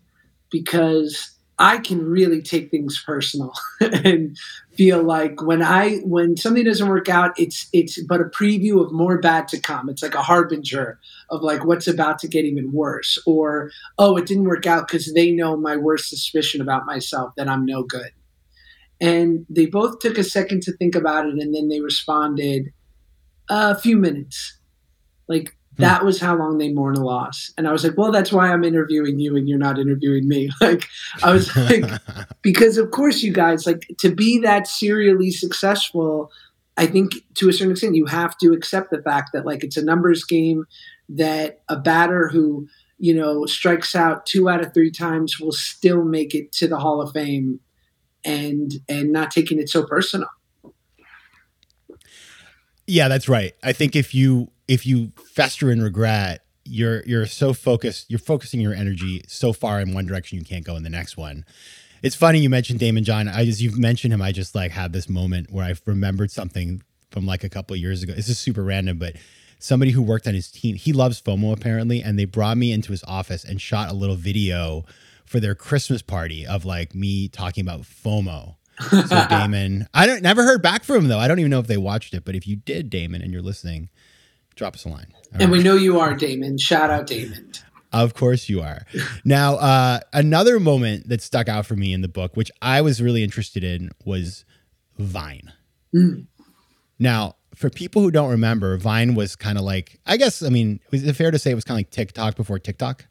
Because 0.51 1.31
I 1.61 1.77
can 1.77 2.03
really 2.03 2.41
take 2.41 2.71
things 2.71 3.03
personal 3.05 3.53
and 3.81 4.37
feel 4.73 5.03
like 5.03 5.43
when 5.43 5.63
I 5.63 5.97
when 5.99 6.39
something 6.39 6.65
doesn't 6.65 6.89
work 6.89 7.11
out, 7.11 7.39
it's 7.39 7.69
it's 7.75 8.03
but 8.05 8.23
a 8.23 8.25
preview 8.25 8.83
of 8.83 8.93
more 8.93 9.19
bad 9.19 9.47
to 9.49 9.61
come. 9.61 9.91
It's 9.91 10.03
like 10.03 10.15
a 10.15 10.23
harbinger 10.23 10.99
of 11.29 11.43
like 11.43 11.67
what's 11.67 11.87
about 11.87 12.19
to 12.21 12.29
get 12.29 12.47
even 12.47 12.73
worse, 12.73 13.23
or 13.27 13.71
oh, 13.99 14.17
it 14.17 14.25
didn't 14.27 14.45
work 14.45 14.67
out 14.67 14.89
because 14.89 15.13
they 15.13 15.31
know 15.31 15.55
my 15.55 15.77
worst 15.77 16.09
suspicion 16.09 16.63
about 16.63 16.87
myself 16.87 17.35
that 17.37 17.47
I'm 17.47 17.67
no 17.67 17.83
good. 17.83 18.11
And 18.99 19.45
they 19.51 19.67
both 19.67 19.99
took 19.99 20.17
a 20.17 20.25
second 20.25 20.63
to 20.63 20.73
think 20.73 20.95
about 20.95 21.27
it, 21.27 21.35
and 21.35 21.55
then 21.55 21.69
they 21.69 21.83
responded, 21.83 22.73
a 23.51 23.79
few 23.79 23.99
minutes. 23.99 24.59
Like 25.29 25.55
Hmm. 25.77 25.83
that 25.83 26.05
was 26.05 26.21
how 26.21 26.37
long 26.37 26.59
they 26.59 26.73
mourn 26.73 26.97
a 26.97 27.05
loss. 27.05 27.53
And 27.57 27.69
I 27.69 27.73
was 27.73 27.85
like, 27.85 27.97
well, 27.97 28.11
that's 28.11 28.33
why 28.33 28.53
I'm 28.53 28.65
interviewing 28.65 29.19
you 29.19 29.37
and 29.37 29.49
you're 29.49 29.59
not 29.59 29.79
interviewing 29.79 30.29
me. 30.29 30.51
Like, 30.61 30.87
I 31.23 31.33
was 31.33 31.55
like, 31.57 31.85
because 32.43 32.77
of 32.77 32.91
course, 32.91 33.23
you 33.23 33.33
guys, 33.33 33.67
like, 33.67 33.87
to 33.99 34.15
be 34.15 34.39
that 34.41 34.67
serially 34.67 35.31
successful, 35.31 36.31
I 36.77 36.87
think 36.87 37.13
to 37.35 37.49
a 37.49 37.53
certain 37.53 37.73
extent, 37.73 37.95
you 37.95 38.07
have 38.07 38.37
to 38.39 38.53
accept 38.53 38.91
the 38.91 39.03
fact 39.03 39.31
that, 39.33 39.47
like, 39.47 39.65
it's 39.65 39.77
a 39.77 39.85
numbers 39.85 40.25
game, 40.25 40.65
that 41.09 41.63
a 41.69 41.77
batter 41.77 42.29
who, 42.29 42.69
you 42.99 43.15
know, 43.15 43.47
strikes 43.47 43.95
out 43.95 44.27
two 44.27 44.49
out 44.49 44.65
of 44.65 44.73
three 44.73 44.91
times 44.91 45.41
will 45.41 45.53
still 45.53 46.05
make 46.05 46.35
it 46.35 46.53
to 46.53 46.69
the 46.69 46.79
Hall 46.79 47.01
of 47.01 47.13
Fame 47.13 47.61
and 48.25 48.73
and 48.89 49.13
not 49.13 49.31
taking 49.31 49.59
it 49.59 49.69
so 49.69 49.85
personal. 49.85 50.29
Yeah, 52.87 53.09
that's 53.09 53.29
right. 53.29 53.55
I 53.63 53.73
think 53.73 53.95
if 53.95 54.15
you 54.15 54.51
if 54.71 54.87
you 54.87 55.11
fester 55.35 55.73
in 55.73 55.83
regret, 55.83 56.45
you're 56.65 57.03
you're 57.05 57.27
so 57.27 57.53
focused, 57.53 58.09
you're 58.09 58.21
focusing 58.21 58.61
your 58.61 58.73
energy 58.73 59.21
so 59.27 59.53
far 59.53 59.81
in 59.81 59.93
one 59.93 60.07
direction 60.07 60.39
you 60.39 60.45
can't 60.45 60.65
go 60.65 60.77
in 60.77 60.85
the 60.85 60.91
next 60.91 61.17
one. 61.17 61.45
It's 62.03 62.15
funny 62.15 62.39
you 62.39 62.49
mentioned 62.49 62.79
Daymond 62.79 63.03
John. 63.03 63.27
I 63.27 63.45
just 63.45 63.61
you've 63.61 63.77
mentioned 63.77 64.15
him. 64.15 64.23
I 64.23 64.31
just 64.31 64.55
like 64.55 64.71
had 64.71 64.93
this 64.93 65.09
moment 65.09 65.51
where 65.51 65.65
I 65.65 65.75
remembered 65.87 66.31
something 66.31 66.83
from 67.11 67.27
like 67.27 67.43
a 67.43 67.49
couple 67.49 67.75
of 67.75 67.81
years 67.81 68.05
ago. 68.05 68.15
This 68.15 68.29
is 68.29 68.39
super 68.39 68.63
random, 68.63 68.97
but 68.97 69.17
somebody 69.59 69.91
who 69.91 70.03
worked 70.03 70.29
on 70.29 70.35
his 70.35 70.49
team, 70.53 70.77
he 70.77 70.93
loves 70.93 71.21
FOMO 71.21 71.53
apparently, 71.53 72.01
and 72.01 72.17
they 72.17 72.25
brought 72.25 72.57
me 72.57 72.71
into 72.71 72.93
his 72.93 73.03
office 73.05 73.45
and 73.45 73.61
shot 73.61 73.91
a 73.91 73.95
little 73.95 74.15
video 74.15 74.85
for 75.25 75.41
their 75.41 75.57
Christmas 75.57 76.01
party 76.01 76.47
of 76.47 76.65
like 76.65 76.95
me 76.95 77.27
talking 77.27 77.63
about 77.63 77.81
FOMO. 77.81 78.55
So 78.81 78.97
Daymond, 79.01 79.89
I 79.93 80.07
don't 80.07 80.23
never 80.23 80.45
heard 80.45 80.63
back 80.63 80.85
from 80.85 80.97
him 80.97 81.09
though. 81.09 81.19
I 81.19 81.27
don't 81.27 81.41
even 81.41 81.51
know 81.51 81.59
if 81.59 81.67
they 81.67 81.77
watched 81.77 82.15
it, 82.15 82.25
but 82.25 82.37
if 82.37 82.47
you 82.47 82.55
did, 82.55 82.89
Daymond, 82.89 83.25
and 83.25 83.33
you're 83.33 83.43
listening, 83.43 83.91
drop 84.61 84.75
us 84.75 84.85
a 84.85 84.91
line. 84.91 85.07
All 85.15 85.23
And 85.33 85.41
right. 85.41 85.51
we 85.51 85.63
know 85.63 85.75
you 85.75 85.99
are 85.99 86.15
Daymond. 86.15 86.61
Shout 86.61 86.91
out 86.91 87.07
Daymond. 87.07 87.63
Of 87.93 88.13
course 88.15 88.49
you 88.51 88.61
are. 88.61 88.83
Now, 89.25 89.55
uh, 89.55 90.01
another 90.13 90.61
moment 90.61 91.09
that 91.09 91.23
stuck 91.23 91.49
out 91.49 91.65
for 91.67 91.75
me 91.75 91.93
in 91.95 92.03
the 92.03 92.09
book, 92.09 92.37
which 92.37 92.51
I 92.63 92.83
was 92.83 93.01
really 93.03 93.25
interested 93.25 93.65
in, 93.65 93.91
was 94.05 94.45
Vine. 94.99 95.53
Mm. 95.97 96.27
Now, 96.99 97.37
for 97.55 97.71
people 97.71 98.03
who 98.03 98.11
don't 98.11 98.31
remember, 98.31 98.77
Vine 98.77 99.15
was 99.15 99.35
kind 99.35 99.57
of 99.57 99.65
like, 99.65 99.99
I 100.07 100.19
guess, 100.19 100.43
I 100.43 100.51
mean, 100.51 100.79
is 100.93 101.05
it 101.05 101.17
fair 101.17 101.31
to 101.31 101.39
say 101.39 101.51
it 101.51 101.55
was 101.55 101.65
kind 101.65 101.77
of 101.77 101.79
like 101.79 101.91
TikTok 101.91 102.37
before 102.37 102.59
TikTok? 102.59 103.07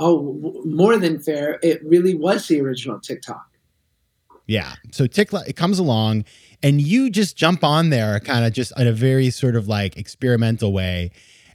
Oh, 0.00 0.62
more 0.64 0.96
than 0.96 1.20
fair. 1.20 1.60
It 1.62 1.84
really 1.84 2.14
was 2.14 2.48
the 2.48 2.60
original 2.62 2.98
TikTok. 2.98 3.46
Yeah. 4.46 4.74
So 4.90 5.06
TikTok, 5.06 5.48
it 5.48 5.54
comes 5.56 5.78
along 5.78 6.24
and 6.64 6.80
you 6.80 7.10
just 7.10 7.36
jump 7.36 7.62
on 7.62 7.90
there 7.90 8.18
kind 8.20 8.44
of 8.44 8.52
just 8.52 8.72
in 8.78 8.88
a 8.88 8.92
very 8.92 9.30
sort 9.30 9.54
of 9.54 9.68
like 9.68 9.96
experimental 9.96 10.72
way 10.72 11.10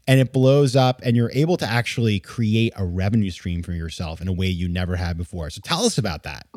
and 0.08 0.20
it 0.20 0.32
blows 0.32 0.76
up 0.76 1.02
and 1.04 1.18
you're 1.18 1.32
able 1.34 1.58
to 1.58 1.66
actually 1.66 2.20
create 2.20 2.72
a 2.78 2.86
revenue 2.86 3.32
stream 3.32 3.62
for 3.62 3.74
yourself 3.74 4.22
in 4.22 4.28
a 4.28 4.34
way 4.34 4.48
you 4.48 4.68
never 4.68 4.96
had 4.96 5.18
before. 5.18 5.50
So 5.50 5.62
tell 5.64 5.84
us 5.84 5.98
about 5.98 6.24
that. 6.24 6.48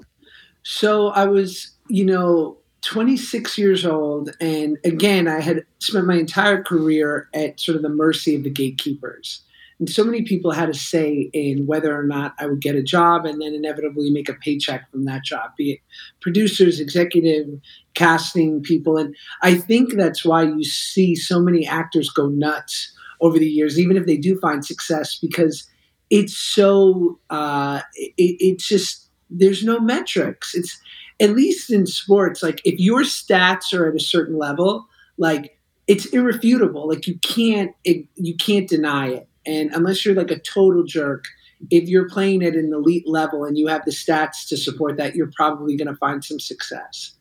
So 0.63 1.09
I 1.09 1.25
was, 1.25 1.73
you 1.89 2.05
know, 2.05 2.59
26 2.83 3.59
years 3.59 3.87
old. 3.87 4.35
And 4.41 4.79
again, 4.85 5.29
I 5.29 5.41
had 5.41 5.65
spent 5.79 6.07
my 6.07 6.17
entire 6.17 6.63
career 6.63 7.29
at 7.35 7.59
sort 7.59 7.77
of 7.77 7.83
the 7.83 7.89
mercy 7.89 8.35
of 8.37 8.43
the 8.43 8.51
gatekeepers. 8.51 9.43
And 9.83 9.91
so 9.91 10.05
many 10.05 10.23
people 10.23 10.53
had 10.53 10.69
a 10.69 10.75
say 10.75 11.29
in 11.33 11.67
whether 11.67 11.93
or 11.99 12.05
not 12.05 12.37
I 12.39 12.47
would 12.47 12.61
get 12.61 12.77
a 12.77 12.85
job 12.85 13.27
and 13.27 13.43
then 13.43 13.53
inevitably 13.53 14.11
make 14.11 14.29
a 14.29 14.35
paycheck 14.35 14.89
from 14.93 15.07
that 15.07 15.25
job, 15.25 15.57
be 15.59 15.73
it 15.73 15.79
producers, 16.21 16.79
executive, 16.79 17.49
casting 17.95 18.63
people. 18.63 18.97
And 18.97 19.17
I 19.43 19.57
think 19.57 19.95
that's 19.95 20.25
why 20.25 20.45
you 20.45 20.63
see 20.63 21.17
so 21.17 21.41
many 21.41 21.67
actors 21.67 22.11
go 22.11 22.29
nuts 22.29 22.93
over 23.21 23.41
the 23.41 23.51
years, 23.51 23.77
even 23.77 23.97
if 23.97 24.07
they 24.07 24.17
do 24.17 24.39
find 24.39 24.65
success, 24.65 25.19
because 25.19 25.69
it's 26.11 26.37
so, 26.37 27.19
uh, 27.29 27.81
it, 27.97 28.13
it's 28.17 28.69
just, 28.69 29.11
there's 29.31 29.65
no 29.65 29.81
metrics. 29.81 30.55
It's, 30.55 30.81
at 31.21 31.31
least 31.31 31.73
in 31.73 31.87
sports, 31.87 32.41
like 32.41 32.61
if 32.65 32.79
your 32.79 33.01
stats 33.01 33.77
are 33.77 33.89
at 33.89 33.97
a 33.97 34.01
certain 34.01 34.39
level, 34.39 34.87
like 35.19 35.59
it's 35.89 36.07
irrefutable. 36.07 36.89
Like 36.89 37.09
you 37.09 37.19
can't 37.19 37.75
it, 37.83 38.07
you 38.15 38.37
can't 38.37 38.69
deny 38.69 39.09
it. 39.09 39.29
And 39.47 39.71
unless 39.75 40.05
you're 40.05 40.15
like 40.15 40.31
a 40.31 40.39
total 40.39 40.85
jerk, 40.85 41.25
if 41.71 41.89
you're 41.89 42.09
playing 42.09 42.45
at 42.45 42.55
an 42.55 42.73
elite 42.73 43.07
level 43.07 43.45
and 43.45 43.57
you 43.57 43.67
have 43.69 43.85
the 43.85 43.91
stats 43.91 44.49
to 44.49 44.57
support 44.57 44.97
that, 44.97 45.15
you're 45.15 45.31
probably 45.37 45.77
going 45.77 45.89
to 45.89 45.97
find 45.97 46.25
some 46.25 46.41
success. 46.41 47.15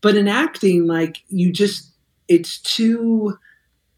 But 0.00 0.16
in 0.16 0.28
acting, 0.28 0.86
like 0.86 1.18
you 1.28 1.52
just 1.52 1.92
it's 2.28 2.58
too 2.60 3.38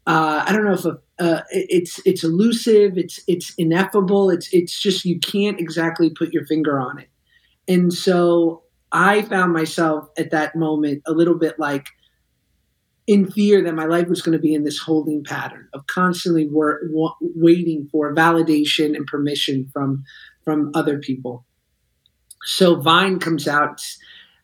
uh, 0.09 0.43
I 0.47 0.51
don't 0.51 0.65
know 0.65 0.73
if 0.73 0.85
a, 0.85 0.97
uh, 1.19 1.41
it's 1.51 1.99
it's 2.05 2.23
elusive, 2.23 2.97
it's 2.97 3.19
it's 3.27 3.53
ineffable, 3.59 4.31
it's 4.31 4.51
it's 4.51 4.79
just 4.79 5.05
you 5.05 5.19
can't 5.19 5.59
exactly 5.59 6.09
put 6.09 6.33
your 6.33 6.45
finger 6.45 6.79
on 6.79 6.97
it. 6.97 7.09
And 7.67 7.93
so 7.93 8.63
I 8.91 9.21
found 9.21 9.53
myself 9.53 10.09
at 10.17 10.31
that 10.31 10.55
moment 10.55 11.03
a 11.05 11.11
little 11.11 11.35
bit 11.35 11.59
like 11.59 11.85
in 13.09 13.25
fear 13.31 13.63
that 13.63 13.73
my 13.73 13.85
life 13.85 14.07
was 14.07 14.21
going 14.21 14.37
to 14.37 14.41
be 14.41 14.53
in 14.53 14.63
this 14.63 14.77
holding 14.77 15.23
pattern 15.23 15.67
of 15.73 15.87
constantly 15.87 16.47
wor- 16.47 16.81
wa- 16.91 17.15
waiting 17.19 17.89
for 17.91 18.13
validation 18.13 18.95
and 18.95 19.07
permission 19.07 19.67
from 19.73 20.03
from 20.45 20.71
other 20.75 20.99
people. 20.99 21.43
So 22.43 22.75
Vine 22.75 23.17
comes 23.17 23.47
out 23.47 23.81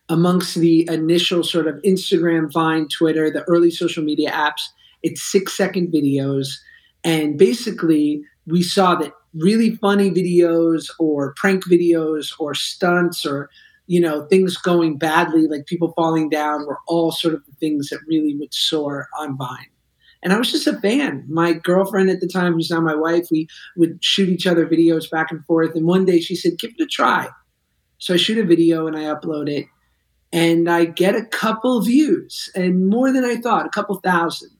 amongst 0.08 0.56
the 0.56 0.84
initial 0.90 1.44
sort 1.44 1.68
of 1.68 1.76
Instagram, 1.82 2.52
Vine, 2.52 2.88
Twitter, 2.88 3.30
the 3.30 3.44
early 3.44 3.70
social 3.70 4.02
media 4.02 4.32
apps. 4.32 4.62
It's 5.00 5.22
six 5.22 5.56
second 5.56 5.92
videos, 5.92 6.48
and 7.04 7.38
basically 7.38 8.24
we 8.48 8.64
saw 8.64 8.96
that 8.96 9.12
really 9.32 9.76
funny 9.76 10.10
videos 10.10 10.90
or 10.98 11.34
prank 11.34 11.64
videos 11.66 12.32
or 12.40 12.52
stunts 12.52 13.24
or 13.24 13.48
you 13.86 14.00
know, 14.00 14.26
things 14.26 14.56
going 14.56 14.98
badly, 14.98 15.46
like 15.46 15.66
people 15.66 15.92
falling 15.94 16.28
down, 16.28 16.66
were 16.66 16.80
all 16.86 17.12
sort 17.12 17.34
of 17.34 17.44
the 17.46 17.52
things 17.60 17.88
that 17.88 18.00
really 18.06 18.36
would 18.36 18.52
soar 18.52 19.08
on 19.18 19.36
Vine. 19.36 19.70
And 20.22 20.32
I 20.32 20.38
was 20.38 20.50
just 20.50 20.66
a 20.66 20.80
fan. 20.80 21.24
My 21.28 21.52
girlfriend 21.52 22.10
at 22.10 22.20
the 22.20 22.26
time, 22.26 22.54
who's 22.54 22.70
now 22.70 22.80
my 22.80 22.96
wife, 22.96 23.28
we 23.30 23.46
would 23.76 24.02
shoot 24.02 24.28
each 24.28 24.46
other 24.46 24.66
videos 24.66 25.08
back 25.08 25.30
and 25.30 25.44
forth. 25.44 25.76
And 25.76 25.86
one 25.86 26.04
day 26.04 26.20
she 26.20 26.34
said, 26.34 26.58
give 26.58 26.72
it 26.76 26.82
a 26.82 26.86
try. 26.86 27.28
So 27.98 28.14
I 28.14 28.16
shoot 28.16 28.38
a 28.38 28.44
video 28.44 28.86
and 28.86 28.96
I 28.96 29.02
upload 29.04 29.48
it. 29.48 29.66
and 30.32 30.68
I 30.68 30.84
get 30.84 31.14
a 31.14 31.24
couple 31.24 31.80
views 31.80 32.50
and 32.54 32.88
more 32.88 33.12
than 33.12 33.24
I 33.24 33.36
thought, 33.36 33.66
a 33.66 33.70
couple 33.70 33.96
thousand. 33.96 34.50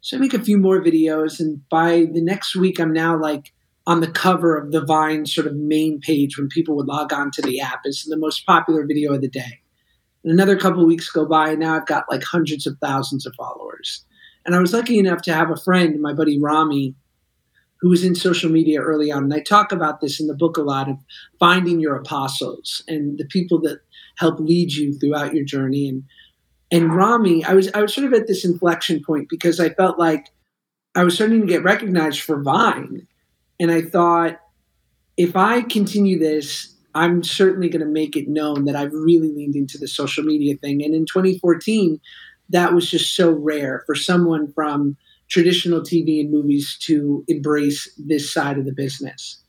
So 0.00 0.16
I 0.16 0.20
make 0.20 0.34
a 0.34 0.42
few 0.42 0.58
more 0.58 0.82
videos, 0.82 1.40
and 1.40 1.66
by 1.70 2.06
the 2.12 2.20
next 2.20 2.54
week, 2.54 2.78
I'm 2.78 2.92
now 2.92 3.18
like 3.18 3.54
on 3.86 4.00
the 4.00 4.10
cover 4.10 4.56
of 4.56 4.72
the 4.72 4.84
Vine 4.84 5.26
sort 5.26 5.46
of 5.46 5.54
main 5.54 6.00
page 6.00 6.38
when 6.38 6.48
people 6.48 6.74
would 6.76 6.86
log 6.86 7.12
on 7.12 7.30
to 7.32 7.42
the 7.42 7.60
app. 7.60 7.80
It's 7.84 8.04
the 8.04 8.16
most 8.16 8.46
popular 8.46 8.86
video 8.86 9.12
of 9.12 9.20
the 9.20 9.28
day. 9.28 9.60
And 10.22 10.32
another 10.32 10.56
couple 10.56 10.86
weeks 10.86 11.10
go 11.10 11.26
by, 11.26 11.50
and 11.50 11.60
now 11.60 11.76
I've 11.76 11.86
got 11.86 12.04
like 12.10 12.22
hundreds 12.22 12.66
of 12.66 12.78
thousands 12.80 13.26
of 13.26 13.34
followers. 13.36 14.04
And 14.46 14.54
I 14.54 14.60
was 14.60 14.72
lucky 14.72 14.98
enough 14.98 15.22
to 15.22 15.34
have 15.34 15.50
a 15.50 15.56
friend, 15.56 16.00
my 16.00 16.14
buddy 16.14 16.40
Rami, 16.40 16.94
who 17.80 17.90
was 17.90 18.02
in 18.02 18.14
social 18.14 18.50
media 18.50 18.80
early 18.80 19.12
on. 19.12 19.24
And 19.24 19.34
I 19.34 19.40
talk 19.40 19.70
about 19.70 20.00
this 20.00 20.18
in 20.18 20.26
the 20.26 20.34
book 20.34 20.56
a 20.56 20.62
lot 20.62 20.88
of 20.88 20.96
finding 21.38 21.80
your 21.80 21.96
apostles 21.96 22.82
and 22.88 23.18
the 23.18 23.26
people 23.26 23.60
that 23.62 23.80
help 24.16 24.40
lead 24.40 24.72
you 24.72 24.94
throughout 24.94 25.34
your 25.34 25.44
journey. 25.44 25.88
And 25.88 26.04
and 26.70 26.94
Rami, 26.94 27.44
I 27.44 27.52
was 27.52 27.70
I 27.72 27.82
was 27.82 27.94
sort 27.94 28.06
of 28.06 28.14
at 28.14 28.26
this 28.26 28.44
inflection 28.44 29.02
point 29.04 29.28
because 29.28 29.60
I 29.60 29.68
felt 29.68 29.98
like 29.98 30.30
I 30.94 31.04
was 31.04 31.14
starting 31.14 31.42
to 31.42 31.46
get 31.46 31.62
recognized 31.62 32.22
for 32.22 32.42
Vine. 32.42 33.06
And 33.60 33.70
I 33.70 33.82
thought, 33.82 34.40
if 35.16 35.36
I 35.36 35.62
continue 35.62 36.18
this, 36.18 36.74
I'm 36.94 37.22
certainly 37.22 37.68
going 37.68 37.84
to 37.84 37.90
make 37.90 38.16
it 38.16 38.28
known 38.28 38.64
that 38.66 38.76
I've 38.76 38.92
really 38.92 39.32
leaned 39.32 39.56
into 39.56 39.78
the 39.78 39.88
social 39.88 40.24
media 40.24 40.56
thing. 40.56 40.82
And 40.82 40.94
in 40.94 41.06
2014, 41.06 42.00
that 42.50 42.72
was 42.72 42.90
just 42.90 43.16
so 43.16 43.30
rare 43.30 43.82
for 43.86 43.94
someone 43.94 44.52
from 44.52 44.96
traditional 45.28 45.80
TV 45.80 46.20
and 46.20 46.30
movies 46.30 46.76
to 46.82 47.24
embrace 47.28 47.92
this 47.96 48.32
side 48.32 48.58
of 48.58 48.64
the 48.64 48.72
business. 48.72 49.40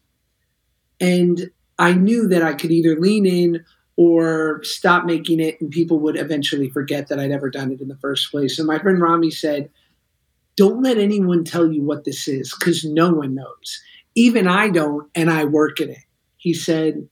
And 0.99 1.51
I 1.77 1.93
knew 1.93 2.27
that 2.29 2.41
I 2.41 2.53
could 2.53 2.71
either 2.71 2.99
lean 2.99 3.25
in 3.25 3.65
or 3.97 4.61
stop 4.63 5.05
making 5.05 5.39
it, 5.39 5.59
and 5.61 5.71
people 5.71 5.99
would 5.99 6.17
eventually 6.17 6.69
forget 6.69 7.07
that 7.07 7.19
I'd 7.19 7.31
ever 7.31 7.49
done 7.49 7.71
it 7.71 7.81
in 7.81 7.87
the 7.87 7.97
first 7.97 8.31
place. 8.31 8.57
And 8.57 8.67
my 8.67 8.79
friend 8.79 9.01
Rami 9.01 9.31
said, 9.31 9.69
Don't 10.55 10.81
let 10.81 10.97
anyone 10.97 11.43
tell 11.43 11.71
you 11.71 11.81
what 11.81 12.03
this 12.03 12.27
is 12.27 12.53
because 12.57 12.83
no 12.83 13.13
one 13.13 13.35
knows. 13.35 13.81
Even 14.15 14.47
I 14.47 14.69
don't, 14.69 15.09
and 15.13 15.29
I 15.29 15.45
work 15.45 15.79
in 15.79 15.89
it. 15.89 16.03
He 16.37 16.53
said, 16.53 17.07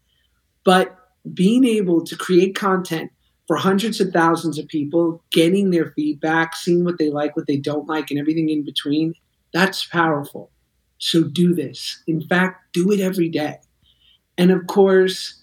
But 0.64 0.96
being 1.34 1.66
able 1.66 2.04
to 2.06 2.16
create 2.16 2.56
content 2.56 3.12
for 3.48 3.58
hundreds 3.58 4.00
of 4.00 4.12
thousands 4.12 4.58
of 4.58 4.68
people, 4.68 5.24
getting 5.32 5.70
their 5.70 5.92
feedback, 5.96 6.56
seeing 6.56 6.86
what 6.86 6.98
they 6.98 7.10
like, 7.10 7.36
what 7.36 7.48
they 7.48 7.58
don't 7.58 7.88
like, 7.88 8.10
and 8.10 8.20
everything 8.20 8.50
in 8.50 8.64
between, 8.64 9.14
that's 9.54 9.86
powerful. 9.86 10.50
So 10.98 11.24
do 11.24 11.54
this. 11.54 12.02
In 12.08 12.22
fact, 12.22 12.74
do 12.74 12.92
it 12.92 13.00
every 13.02 13.28
day. 13.30 13.58
And 14.38 14.52
of 14.52 14.68
course, 14.68 15.42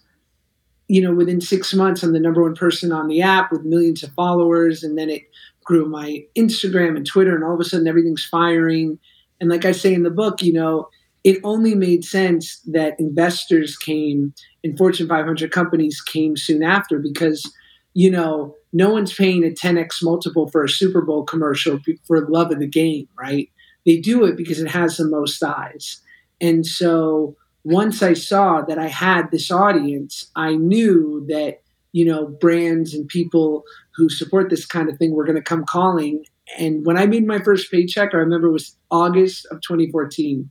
you 0.88 1.00
know, 1.02 1.14
within 1.14 1.40
six 1.40 1.74
months, 1.74 2.02
I'm 2.02 2.12
the 2.12 2.18
number 2.18 2.42
one 2.42 2.54
person 2.54 2.90
on 2.90 3.06
the 3.06 3.22
app 3.22 3.52
with 3.52 3.62
millions 3.62 4.02
of 4.02 4.12
followers. 4.14 4.82
And 4.82 4.98
then 4.98 5.10
it 5.10 5.22
grew 5.64 5.88
my 5.88 6.24
Instagram 6.36 6.96
and 6.96 7.06
Twitter, 7.06 7.34
and 7.34 7.44
all 7.44 7.54
of 7.54 7.60
a 7.60 7.64
sudden 7.64 7.86
everything's 7.86 8.24
firing. 8.24 8.98
And 9.40 9.48
like 9.48 9.64
I 9.64 9.72
say 9.72 9.94
in 9.94 10.02
the 10.02 10.10
book, 10.10 10.42
you 10.42 10.52
know, 10.52 10.88
it 11.22 11.38
only 11.44 11.74
made 11.74 12.04
sense 12.04 12.60
that 12.66 12.98
investors 12.98 13.76
came 13.76 14.32
and 14.64 14.76
Fortune 14.78 15.08
500 15.08 15.50
companies 15.50 16.00
came 16.00 16.36
soon 16.36 16.62
after 16.62 16.98
because 16.98 17.52
you 17.94 18.10
know, 18.10 18.54
no 18.72 18.90
one's 18.90 19.12
paying 19.12 19.44
a 19.44 19.50
10x 19.50 20.02
multiple 20.02 20.48
for 20.48 20.62
a 20.62 20.68
Super 20.68 21.00
Bowl 21.00 21.24
commercial 21.24 21.80
for 22.06 22.28
love 22.28 22.52
of 22.52 22.60
the 22.60 22.66
game, 22.66 23.08
right? 23.18 23.50
They 23.84 23.96
do 23.98 24.24
it 24.24 24.36
because 24.36 24.60
it 24.60 24.68
has 24.68 24.96
the 24.96 25.08
most 25.08 25.42
eyes. 25.42 26.00
And 26.40 26.64
so 26.64 27.36
once 27.64 28.02
I 28.02 28.14
saw 28.14 28.62
that 28.62 28.78
I 28.78 28.86
had 28.86 29.30
this 29.30 29.50
audience, 29.50 30.30
I 30.36 30.54
knew 30.54 31.26
that, 31.28 31.62
you 31.92 32.04
know, 32.04 32.26
brands 32.26 32.94
and 32.94 33.08
people 33.08 33.64
who 33.96 34.08
support 34.08 34.50
this 34.50 34.64
kind 34.64 34.88
of 34.88 34.96
thing 34.96 35.12
were 35.12 35.24
going 35.24 35.36
to 35.36 35.42
come 35.42 35.64
calling. 35.64 36.24
And 36.58 36.86
when 36.86 36.96
I 36.96 37.06
made 37.06 37.26
my 37.26 37.40
first 37.40 37.70
paycheck, 37.70 38.14
I 38.14 38.18
remember 38.18 38.48
it 38.48 38.52
was 38.52 38.76
August 38.90 39.46
of 39.50 39.60
2014. 39.62 40.48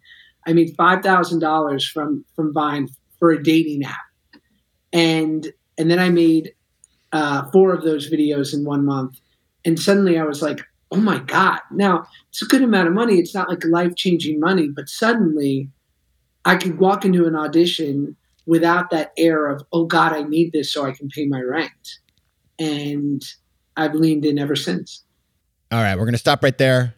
I 0.50 0.54
made 0.54 0.76
$5,000 0.76 1.92
from, 1.92 2.26
from 2.36 2.52
Vine 2.52 2.90
for 3.20 3.30
a 3.30 3.42
dating 3.42 3.84
app. 3.84 3.96
And, 4.92 5.48
and 5.78 5.92
then 5.92 6.00
I 6.00 6.10
made 6.10 6.54
uh, 7.12 7.52
four 7.52 7.72
of 7.72 7.84
those 7.84 8.10
videos 8.10 8.52
in 8.52 8.66
one 8.66 8.84
month. 8.84 9.20
And 9.64 9.80
suddenly 9.80 10.18
I 10.18 10.24
was 10.24 10.42
like, 10.42 10.60
oh 10.92 10.98
my 10.98 11.20
God. 11.20 11.60
Now, 11.72 12.08
it's 12.30 12.42
a 12.42 12.46
good 12.46 12.64
amount 12.64 12.88
of 12.88 12.96
money. 12.96 13.20
It's 13.20 13.36
not 13.36 13.48
like 13.48 13.64
life 13.64 13.96
changing 13.96 14.40
money, 14.40 14.70
but 14.70 14.90
suddenly 14.90 15.70
I 16.46 16.56
could 16.56 16.80
walk 16.80 17.06
into 17.06 17.28
an 17.28 17.36
audition 17.36 18.16
without 18.48 18.90
that 18.90 19.12
air 19.18 19.46
of, 19.46 19.62
oh 19.72 19.86
God, 19.86 20.14
I 20.14 20.24
need 20.24 20.52
this 20.52 20.74
so 20.74 20.84
I 20.84 20.94
can 20.94 21.10
pay 21.10 21.28
my 21.28 21.42
rent. 21.42 22.00
And 22.58 23.22
I've 23.78 23.94
leaned 23.94 24.26
in 24.26 24.40
ever 24.40 24.56
since. 24.56 25.04
All 25.72 25.84
right, 25.84 25.96
we're 25.96 26.06
going 26.06 26.14
to 26.14 26.18
stop 26.18 26.42
right 26.42 26.58
there. 26.58 26.96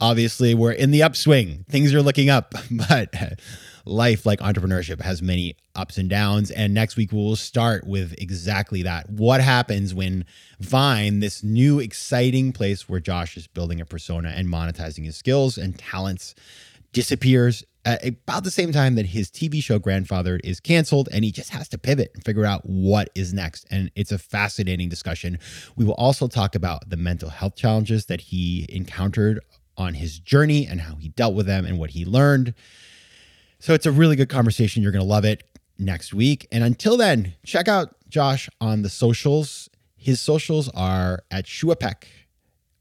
Obviously, 0.00 0.54
we're 0.54 0.72
in 0.72 0.90
the 0.90 1.02
upswing. 1.02 1.64
Things 1.68 1.94
are 1.94 2.02
looking 2.02 2.28
up, 2.28 2.54
but 2.70 3.14
life, 3.86 4.26
like 4.26 4.40
entrepreneurship, 4.40 5.00
has 5.00 5.22
many 5.22 5.56
ups 5.74 5.96
and 5.96 6.10
downs. 6.10 6.50
And 6.50 6.74
next 6.74 6.96
week, 6.96 7.12
we'll 7.12 7.36
start 7.36 7.86
with 7.86 8.14
exactly 8.18 8.82
that. 8.82 9.08
What 9.08 9.40
happens 9.40 9.94
when 9.94 10.26
Vine, 10.60 11.20
this 11.20 11.42
new 11.42 11.80
exciting 11.80 12.52
place 12.52 12.88
where 12.88 13.00
Josh 13.00 13.36
is 13.36 13.46
building 13.46 13.80
a 13.80 13.86
persona 13.86 14.30
and 14.30 14.48
monetizing 14.48 15.04
his 15.04 15.16
skills 15.16 15.56
and 15.56 15.78
talents, 15.78 16.34
disappears 16.92 17.64
at 17.84 18.04
about 18.04 18.42
the 18.42 18.50
same 18.50 18.72
time 18.72 18.96
that 18.96 19.06
his 19.06 19.30
TV 19.30 19.62
show 19.62 19.78
Grandfathered 19.78 20.40
is 20.42 20.60
canceled 20.60 21.08
and 21.12 21.24
he 21.24 21.30
just 21.30 21.50
has 21.50 21.68
to 21.68 21.78
pivot 21.78 22.10
and 22.14 22.24
figure 22.24 22.44
out 22.44 22.62
what 22.64 23.10
is 23.14 23.32
next. 23.32 23.64
And 23.70 23.90
it's 23.94 24.12
a 24.12 24.18
fascinating 24.18 24.88
discussion. 24.88 25.38
We 25.76 25.84
will 25.84 25.94
also 25.94 26.26
talk 26.26 26.54
about 26.54 26.90
the 26.90 26.96
mental 26.96 27.30
health 27.30 27.54
challenges 27.54 28.06
that 28.06 28.20
he 28.20 28.66
encountered 28.68 29.40
on 29.76 29.94
his 29.94 30.18
journey 30.18 30.66
and 30.66 30.80
how 30.80 30.96
he 30.96 31.08
dealt 31.08 31.34
with 31.34 31.46
them 31.46 31.64
and 31.64 31.78
what 31.78 31.90
he 31.90 32.04
learned. 32.04 32.54
So 33.58 33.74
it's 33.74 33.86
a 33.86 33.92
really 33.92 34.16
good 34.16 34.28
conversation. 34.28 34.82
You're 34.82 34.92
going 34.92 35.04
to 35.04 35.08
love 35.08 35.24
it 35.24 35.42
next 35.78 36.14
week. 36.14 36.46
And 36.52 36.62
until 36.64 36.96
then, 36.96 37.34
check 37.44 37.68
out 37.68 37.96
Josh 38.08 38.48
on 38.60 38.82
the 38.82 38.88
socials. 38.88 39.68
His 39.96 40.20
socials 40.20 40.68
are 40.70 41.24
at 41.30 41.46
Shuapeck, 41.46 42.04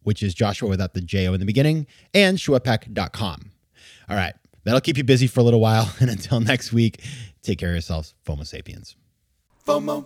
which 0.03 0.21
is 0.21 0.33
Joshua 0.33 0.69
without 0.69 0.93
the 0.93 1.01
J 1.01 1.27
O 1.27 1.33
in 1.33 1.39
the 1.39 1.45
beginning, 1.45 1.87
and 2.13 2.37
shuapeck.com. 2.37 3.51
All 4.09 4.15
right. 4.15 4.33
That'll 4.63 4.81
keep 4.81 4.97
you 4.97 5.03
busy 5.03 5.27
for 5.27 5.39
a 5.39 5.43
little 5.43 5.61
while. 5.61 5.93
And 5.99 6.09
until 6.09 6.39
next 6.39 6.73
week, 6.73 7.03
take 7.41 7.59
care 7.59 7.69
of 7.69 7.75
yourselves, 7.75 8.15
FOMO 8.25 8.45
sapiens. 8.45 8.95
FOMO. 9.65 10.05